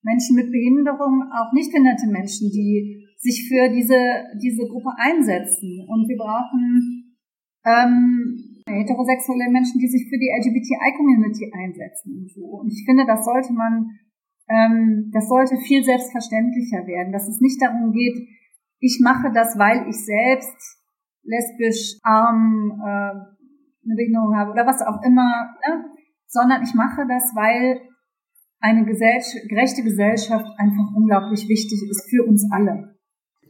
[0.06, 3.98] Menschen mit Behinderung auch nicht behinderte Menschen, die sich für diese,
[4.38, 5.82] diese Gruppe einsetzen.
[5.90, 7.18] Und wir brauchen
[7.66, 12.46] ähm, heterosexuelle Menschen, die sich für die LGBTI-Community einsetzen und so.
[12.62, 13.98] Und ich finde, das sollte man,
[14.48, 18.30] ähm, das sollte viel selbstverständlicher werden, dass es nicht darum geht,
[18.80, 20.78] ich mache das, weil ich selbst
[21.24, 23.36] lesbisch, arm, äh,
[23.86, 25.86] eine Behinderung habe oder was auch immer, ne?
[26.28, 27.82] sondern ich mache das, weil
[28.60, 32.96] eine Gesellschaft, gerechte Gesellschaft einfach unglaublich wichtig ist für uns alle.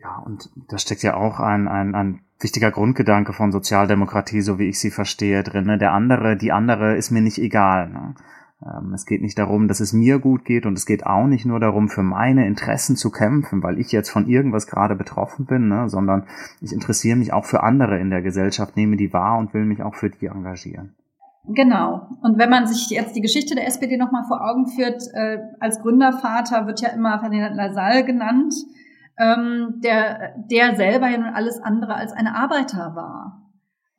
[0.01, 4.67] Ja, und da steckt ja auch ein, ein, ein wichtiger Grundgedanke von Sozialdemokratie, so wie
[4.67, 5.65] ich sie verstehe, drin.
[5.65, 5.77] Ne?
[5.77, 7.89] Der andere, die andere ist mir nicht egal.
[7.89, 8.15] Ne?
[8.63, 11.45] Ähm, es geht nicht darum, dass es mir gut geht und es geht auch nicht
[11.45, 15.67] nur darum, für meine Interessen zu kämpfen, weil ich jetzt von irgendwas gerade betroffen bin,
[15.67, 15.89] ne?
[15.89, 16.27] sondern
[16.61, 19.81] ich interessiere mich auch für andere in der Gesellschaft, nehme die wahr und will mich
[19.81, 20.95] auch für die engagieren.
[21.47, 22.07] Genau.
[22.21, 25.79] Und wenn man sich jetzt die Geschichte der SPD nochmal vor Augen führt, äh, als
[25.81, 28.53] Gründervater wird ja immer Ferdinand Lassalle genannt,
[29.17, 33.41] ähm, der, der selber ja nun alles andere als ein Arbeiter war.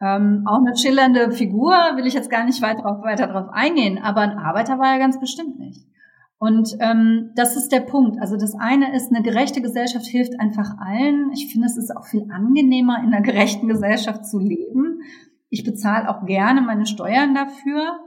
[0.00, 3.98] Ähm, auch eine schillernde Figur, will ich jetzt gar nicht weiter drauf, weiter drauf eingehen,
[4.02, 5.86] aber ein Arbeiter war er ganz bestimmt nicht.
[6.38, 8.20] Und ähm, das ist der Punkt.
[8.20, 11.30] Also das eine ist, eine gerechte Gesellschaft hilft einfach allen.
[11.32, 15.00] Ich finde, es ist auch viel angenehmer, in einer gerechten Gesellschaft zu leben.
[15.56, 18.00] Ich bezahle auch gerne meine Steuern dafür.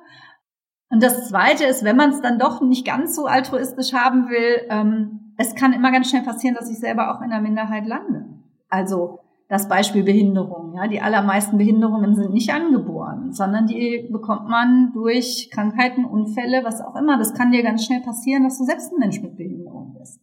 [0.92, 4.68] Und das Zweite ist, wenn man es dann doch nicht ganz so altruistisch haben will,
[4.70, 8.26] ähm, es kann immer ganz schnell passieren, dass ich selber auch in der Minderheit lande.
[8.70, 10.76] Also das Beispiel Behinderung.
[10.76, 16.82] Ja, die allermeisten Behinderungen sind nicht angeboren, sondern die bekommt man durch Krankheiten, Unfälle, was
[16.82, 17.18] auch immer.
[17.18, 20.22] Das kann dir ganz schnell passieren, dass du selbst ein Mensch mit Behinderung bist.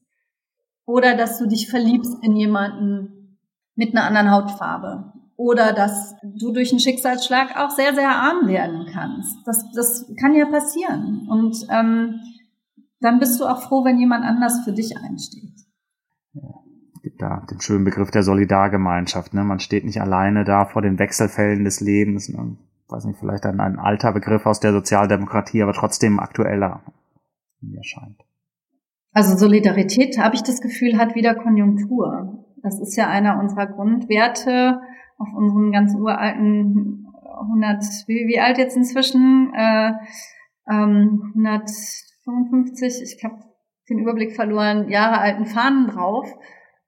[0.85, 3.41] Oder dass du dich verliebst in jemanden
[3.75, 5.13] mit einer anderen Hautfarbe.
[5.37, 9.37] Oder dass du durch einen Schicksalsschlag auch sehr, sehr arm werden kannst.
[9.45, 11.29] Das, das kann ja passieren.
[11.29, 12.21] Und ähm,
[13.01, 15.57] dann bist du auch froh, wenn jemand anders für dich einsteht
[17.07, 19.33] gibt da den schönen Begriff der Solidargemeinschaft.
[19.33, 19.45] Ne?
[19.45, 22.29] Man steht nicht alleine da vor den Wechselfällen des Lebens.
[22.29, 22.57] Ne?
[22.89, 26.83] Weiß nicht, vielleicht ein, ein alter Begriff aus der Sozialdemokratie, aber trotzdem aktueller,
[27.61, 28.25] mir scheint.
[29.13, 32.45] Also Solidarität, habe ich das Gefühl, hat wieder Konjunktur.
[32.61, 34.81] Das ist ja einer unserer Grundwerte
[35.19, 37.07] auf unseren ganz uralten
[37.41, 39.53] 100, wie, wie alt jetzt inzwischen?
[39.55, 39.93] Äh,
[40.69, 43.37] ähm, 155, ich habe
[43.89, 46.33] den Überblick verloren, Jahre alten Fahnen drauf.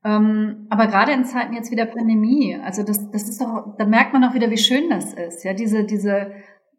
[0.05, 4.13] Ähm, aber gerade in Zeiten jetzt wieder Pandemie, also das, das ist doch, da merkt
[4.13, 5.45] man auch wieder, wie schön das ist.
[5.45, 6.33] Ja, diese, diese,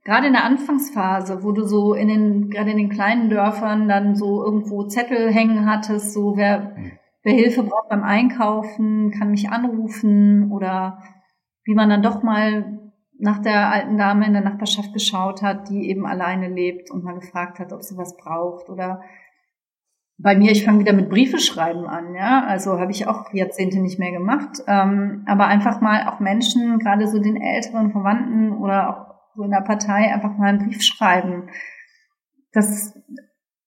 [0.03, 4.15] gerade in der Anfangsphase, wo du so in den, gerade in den kleinen Dörfern dann
[4.15, 6.75] so irgendwo Zettel hängen hattest, so wer,
[7.23, 10.99] wer Hilfe braucht beim Einkaufen, kann mich anrufen oder
[11.63, 12.79] wie man dann doch mal
[13.19, 17.19] nach der alten Dame in der Nachbarschaft geschaut hat, die eben alleine lebt und mal
[17.19, 19.01] gefragt hat, ob sie was braucht oder
[20.21, 22.43] bei mir, ich fange wieder mit Briefe schreiben an, ja.
[22.45, 24.61] Also habe ich auch Jahrzehnte nicht mehr gemacht.
[24.67, 29.51] Ähm, aber einfach mal auch Menschen, gerade so den älteren Verwandten oder auch so in
[29.51, 31.49] der Partei, einfach mal einen Brief schreiben.
[32.51, 32.99] Das,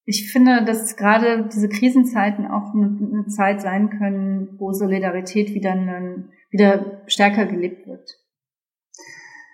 [0.05, 5.73] ich finde, dass gerade diese Krisenzeiten auch eine, eine Zeit sein können, wo Solidarität wieder,
[5.73, 8.19] einen, wieder stärker gelebt wird.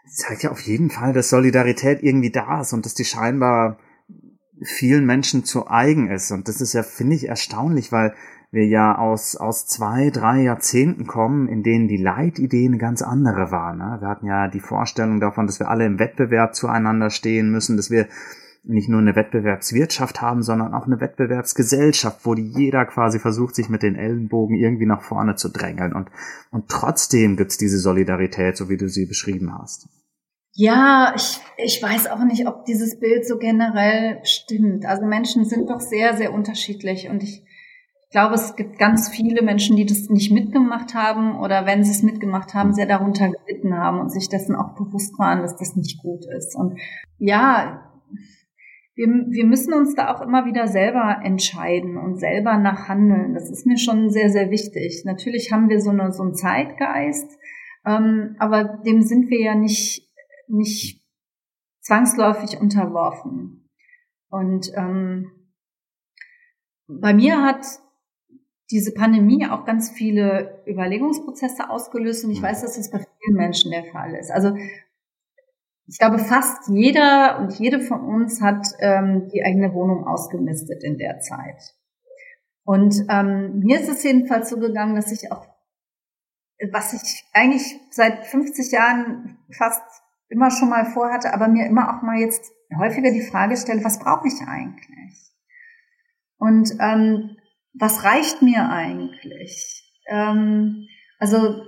[0.07, 3.79] Zeigt ja auf jeden Fall, dass Solidarität irgendwie da ist und dass die scheinbar
[4.63, 6.31] vielen Menschen zu eigen ist.
[6.33, 8.15] Und das ist ja, finde ich, erstaunlich, weil
[8.51, 13.51] wir ja aus, aus zwei, drei Jahrzehnten kommen, in denen die Leitidee eine ganz andere
[13.51, 13.75] war.
[13.75, 13.99] Ne?
[14.01, 17.91] Wir hatten ja die Vorstellung davon, dass wir alle im Wettbewerb zueinander stehen müssen, dass
[17.91, 18.09] wir
[18.69, 23.83] nicht nur eine Wettbewerbswirtschaft haben, sondern auch eine Wettbewerbsgesellschaft, wo jeder quasi versucht, sich mit
[23.83, 25.93] den Ellenbogen irgendwie nach vorne zu drängeln.
[25.93, 26.09] Und,
[26.51, 29.89] und trotzdem gibt's diese Solidarität, so wie du sie beschrieben hast.
[30.53, 34.87] Ja, ich, ich weiß auch nicht, ob dieses Bild so generell stimmt.
[34.87, 37.45] Also Menschen sind doch sehr, sehr unterschiedlich und ich
[38.11, 42.03] glaube, es gibt ganz viele Menschen, die das nicht mitgemacht haben oder wenn sie es
[42.03, 46.01] mitgemacht haben, sehr darunter gelitten haben und sich dessen auch bewusst waren, dass das nicht
[46.03, 46.57] gut ist.
[46.57, 46.79] Und
[47.19, 47.88] ja,
[48.99, 53.33] wir, wir müssen uns da auch immer wieder selber entscheiden und selber nachhandeln.
[53.33, 55.05] Das ist mir schon sehr, sehr wichtig.
[55.07, 57.39] Natürlich haben wir so, eine, so einen Zeitgeist,
[57.87, 60.09] ähm, aber dem sind wir ja nicht
[60.49, 61.05] nicht
[61.81, 63.69] zwangsläufig unterworfen.
[64.31, 65.31] Und ähm,
[66.87, 67.65] bei mir hat
[68.71, 73.71] diese Pandemie auch ganz viele Überlegungsprozesse ausgelöst und ich weiß, dass das bei vielen Menschen
[73.71, 74.31] der Fall ist.
[74.31, 74.55] Also
[75.89, 80.99] ich glaube, fast jeder und jede von uns hat ähm, die eigene Wohnung ausgemistet in
[80.99, 81.75] der Zeit.
[82.65, 85.47] Und ähm, mir ist es jedenfalls so gegangen, dass ich auch,
[86.71, 89.83] was ich eigentlich seit 50 Jahren fast
[90.29, 93.99] immer schon mal vorhatte, aber mir immer auch mal jetzt häufiger die Frage stelle, was
[93.99, 95.33] brauche ich eigentlich?
[96.37, 97.39] Und ähm,
[97.73, 99.91] was reicht mir eigentlich?
[100.07, 100.87] Ähm,
[101.19, 101.65] also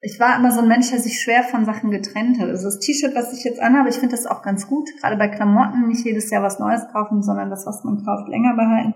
[0.00, 2.48] ich war immer so ein Mensch, der sich schwer von Sachen getrennt hat.
[2.48, 4.88] Also das T-Shirt, was ich jetzt anhabe, ich finde das auch ganz gut.
[5.00, 8.54] Gerade bei Klamotten nicht jedes Jahr was Neues kaufen, sondern das, was man kauft, länger
[8.54, 8.94] behalten.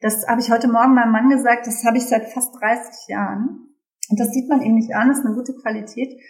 [0.00, 3.74] Das habe ich heute Morgen meinem Mann gesagt, das habe ich seit fast 30 Jahren.
[4.10, 6.20] Und das sieht man eben nicht an, das ist eine gute Qualität.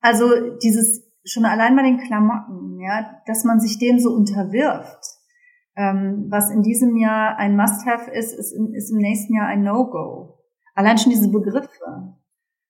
[0.00, 5.04] Also dieses schon allein bei den Klamotten, ja, dass man sich dem so unterwirft.
[5.76, 10.38] Ähm, was in diesem Jahr ein Must-have ist, ist, ist im nächsten Jahr ein No-Go.
[10.74, 12.14] Allein schon diese Begriffe.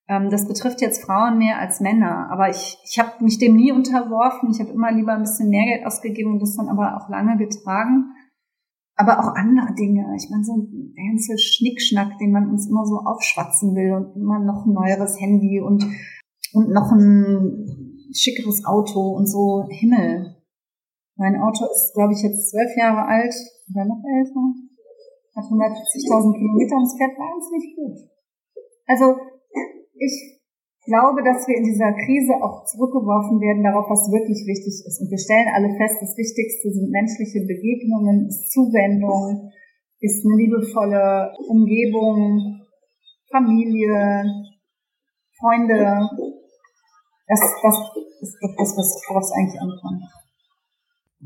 [0.06, 3.72] Ähm, das betrifft jetzt Frauen mehr als Männer, aber ich, ich habe mich dem nie
[3.72, 4.50] unterworfen.
[4.50, 7.38] Ich habe immer lieber ein bisschen mehr Geld ausgegeben und das dann aber auch lange
[7.38, 8.12] getragen.
[8.96, 10.14] Aber auch andere Dinge.
[10.16, 14.38] Ich meine, so ein ganzer Schnickschnack, den man uns immer so aufschwatzen will und immer
[14.38, 15.84] noch ein neueres Handy und,
[16.52, 19.66] und noch ein schickeres Auto und so.
[19.70, 20.36] Himmel.
[21.16, 23.34] Mein Auto ist, glaube ich, jetzt zwölf Jahre alt
[23.72, 24.40] oder noch älter.
[25.34, 27.98] Hat 140.000 Kilometer und es fährt wahnsinnig gut.
[28.86, 29.16] Also
[29.94, 30.34] ich
[30.84, 35.00] glaube, dass wir in dieser Krise auch zurückgeworfen werden darauf, was wirklich wichtig ist.
[35.00, 39.50] Und wir stellen alle fest, das Wichtigste sind menschliche Begegnungen, ist Zuwendung,
[40.00, 42.60] ist eine liebevolle Umgebung,
[43.32, 44.24] Familie,
[45.40, 46.04] Freunde.
[47.26, 47.76] Das, das
[48.20, 50.04] ist das, was, es eigentlich ankommt.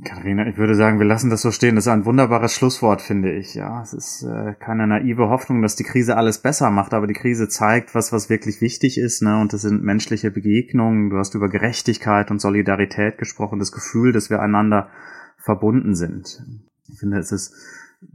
[0.04, 1.74] Katharina, ich würde sagen, wir lassen das so stehen.
[1.74, 3.54] Das ist ein wunderbares Schlusswort, finde ich.
[3.54, 7.14] Ja, es ist äh, keine naive Hoffnung, dass die Krise alles besser macht, aber die
[7.14, 9.40] Krise zeigt, was was wirklich wichtig ist, ne?
[9.40, 11.10] Und das sind menschliche Begegnungen.
[11.10, 14.88] Du hast über Gerechtigkeit und Solidarität gesprochen, das Gefühl, dass wir einander
[15.36, 16.44] verbunden sind.
[16.88, 17.54] Ich finde, es ist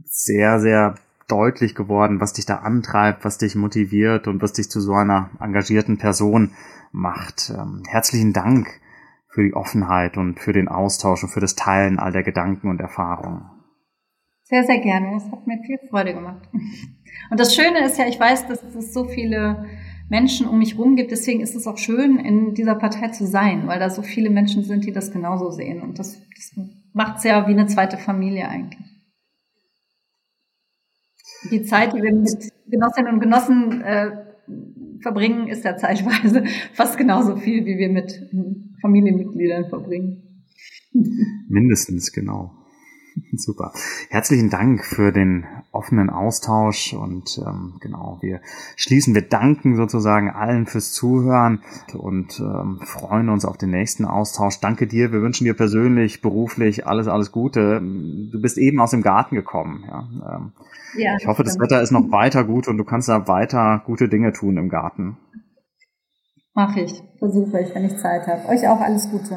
[0.06, 0.94] sehr, sehr
[1.28, 5.30] deutlich geworden, was dich da antreibt, was dich motiviert und was dich zu so einer
[5.40, 6.52] engagierten Person
[6.92, 7.52] macht.
[7.54, 8.68] Ähm, herzlichen Dank
[9.34, 12.80] für die Offenheit und für den Austausch und für das Teilen all der Gedanken und
[12.80, 13.50] Erfahrungen.
[14.44, 15.16] Sehr, sehr gerne.
[15.16, 16.48] Es hat mir viel Freude gemacht.
[17.30, 19.64] Und das Schöne ist ja, ich weiß, dass es so viele
[20.08, 21.10] Menschen um mich rum gibt.
[21.10, 24.62] Deswegen ist es auch schön, in dieser Partei zu sein, weil da so viele Menschen
[24.62, 25.82] sind, die das genauso sehen.
[25.82, 26.52] Und das, das
[26.92, 28.88] macht es ja wie eine zweite Familie eigentlich.
[31.50, 34.10] Die Zeit, die wir mit Genossinnen und Genossen äh,
[35.00, 38.30] verbringen, ist ja zeitweise fast genauso viel, wie wir mit
[38.84, 40.44] Familienmitgliedern verbringen.
[41.48, 42.52] Mindestens, genau.
[43.32, 43.72] Super.
[44.10, 48.42] Herzlichen Dank für den offenen Austausch und ähm, genau, wir
[48.76, 51.62] schließen, wir danken sozusagen allen fürs Zuhören
[51.94, 54.60] und ähm, freuen uns auf den nächsten Austausch.
[54.60, 57.80] Danke dir, wir wünschen dir persönlich, beruflich alles, alles Gute.
[57.80, 59.84] Du bist eben aus dem Garten gekommen.
[59.86, 60.52] Ja, ähm,
[60.98, 64.10] ja ich hoffe, das Wetter ist noch weiter gut und du kannst da weiter gute
[64.10, 65.16] Dinge tun im Garten.
[66.56, 68.48] Mache ich, versuche ich, wenn ich Zeit habe.
[68.48, 69.36] Euch auch alles Gute.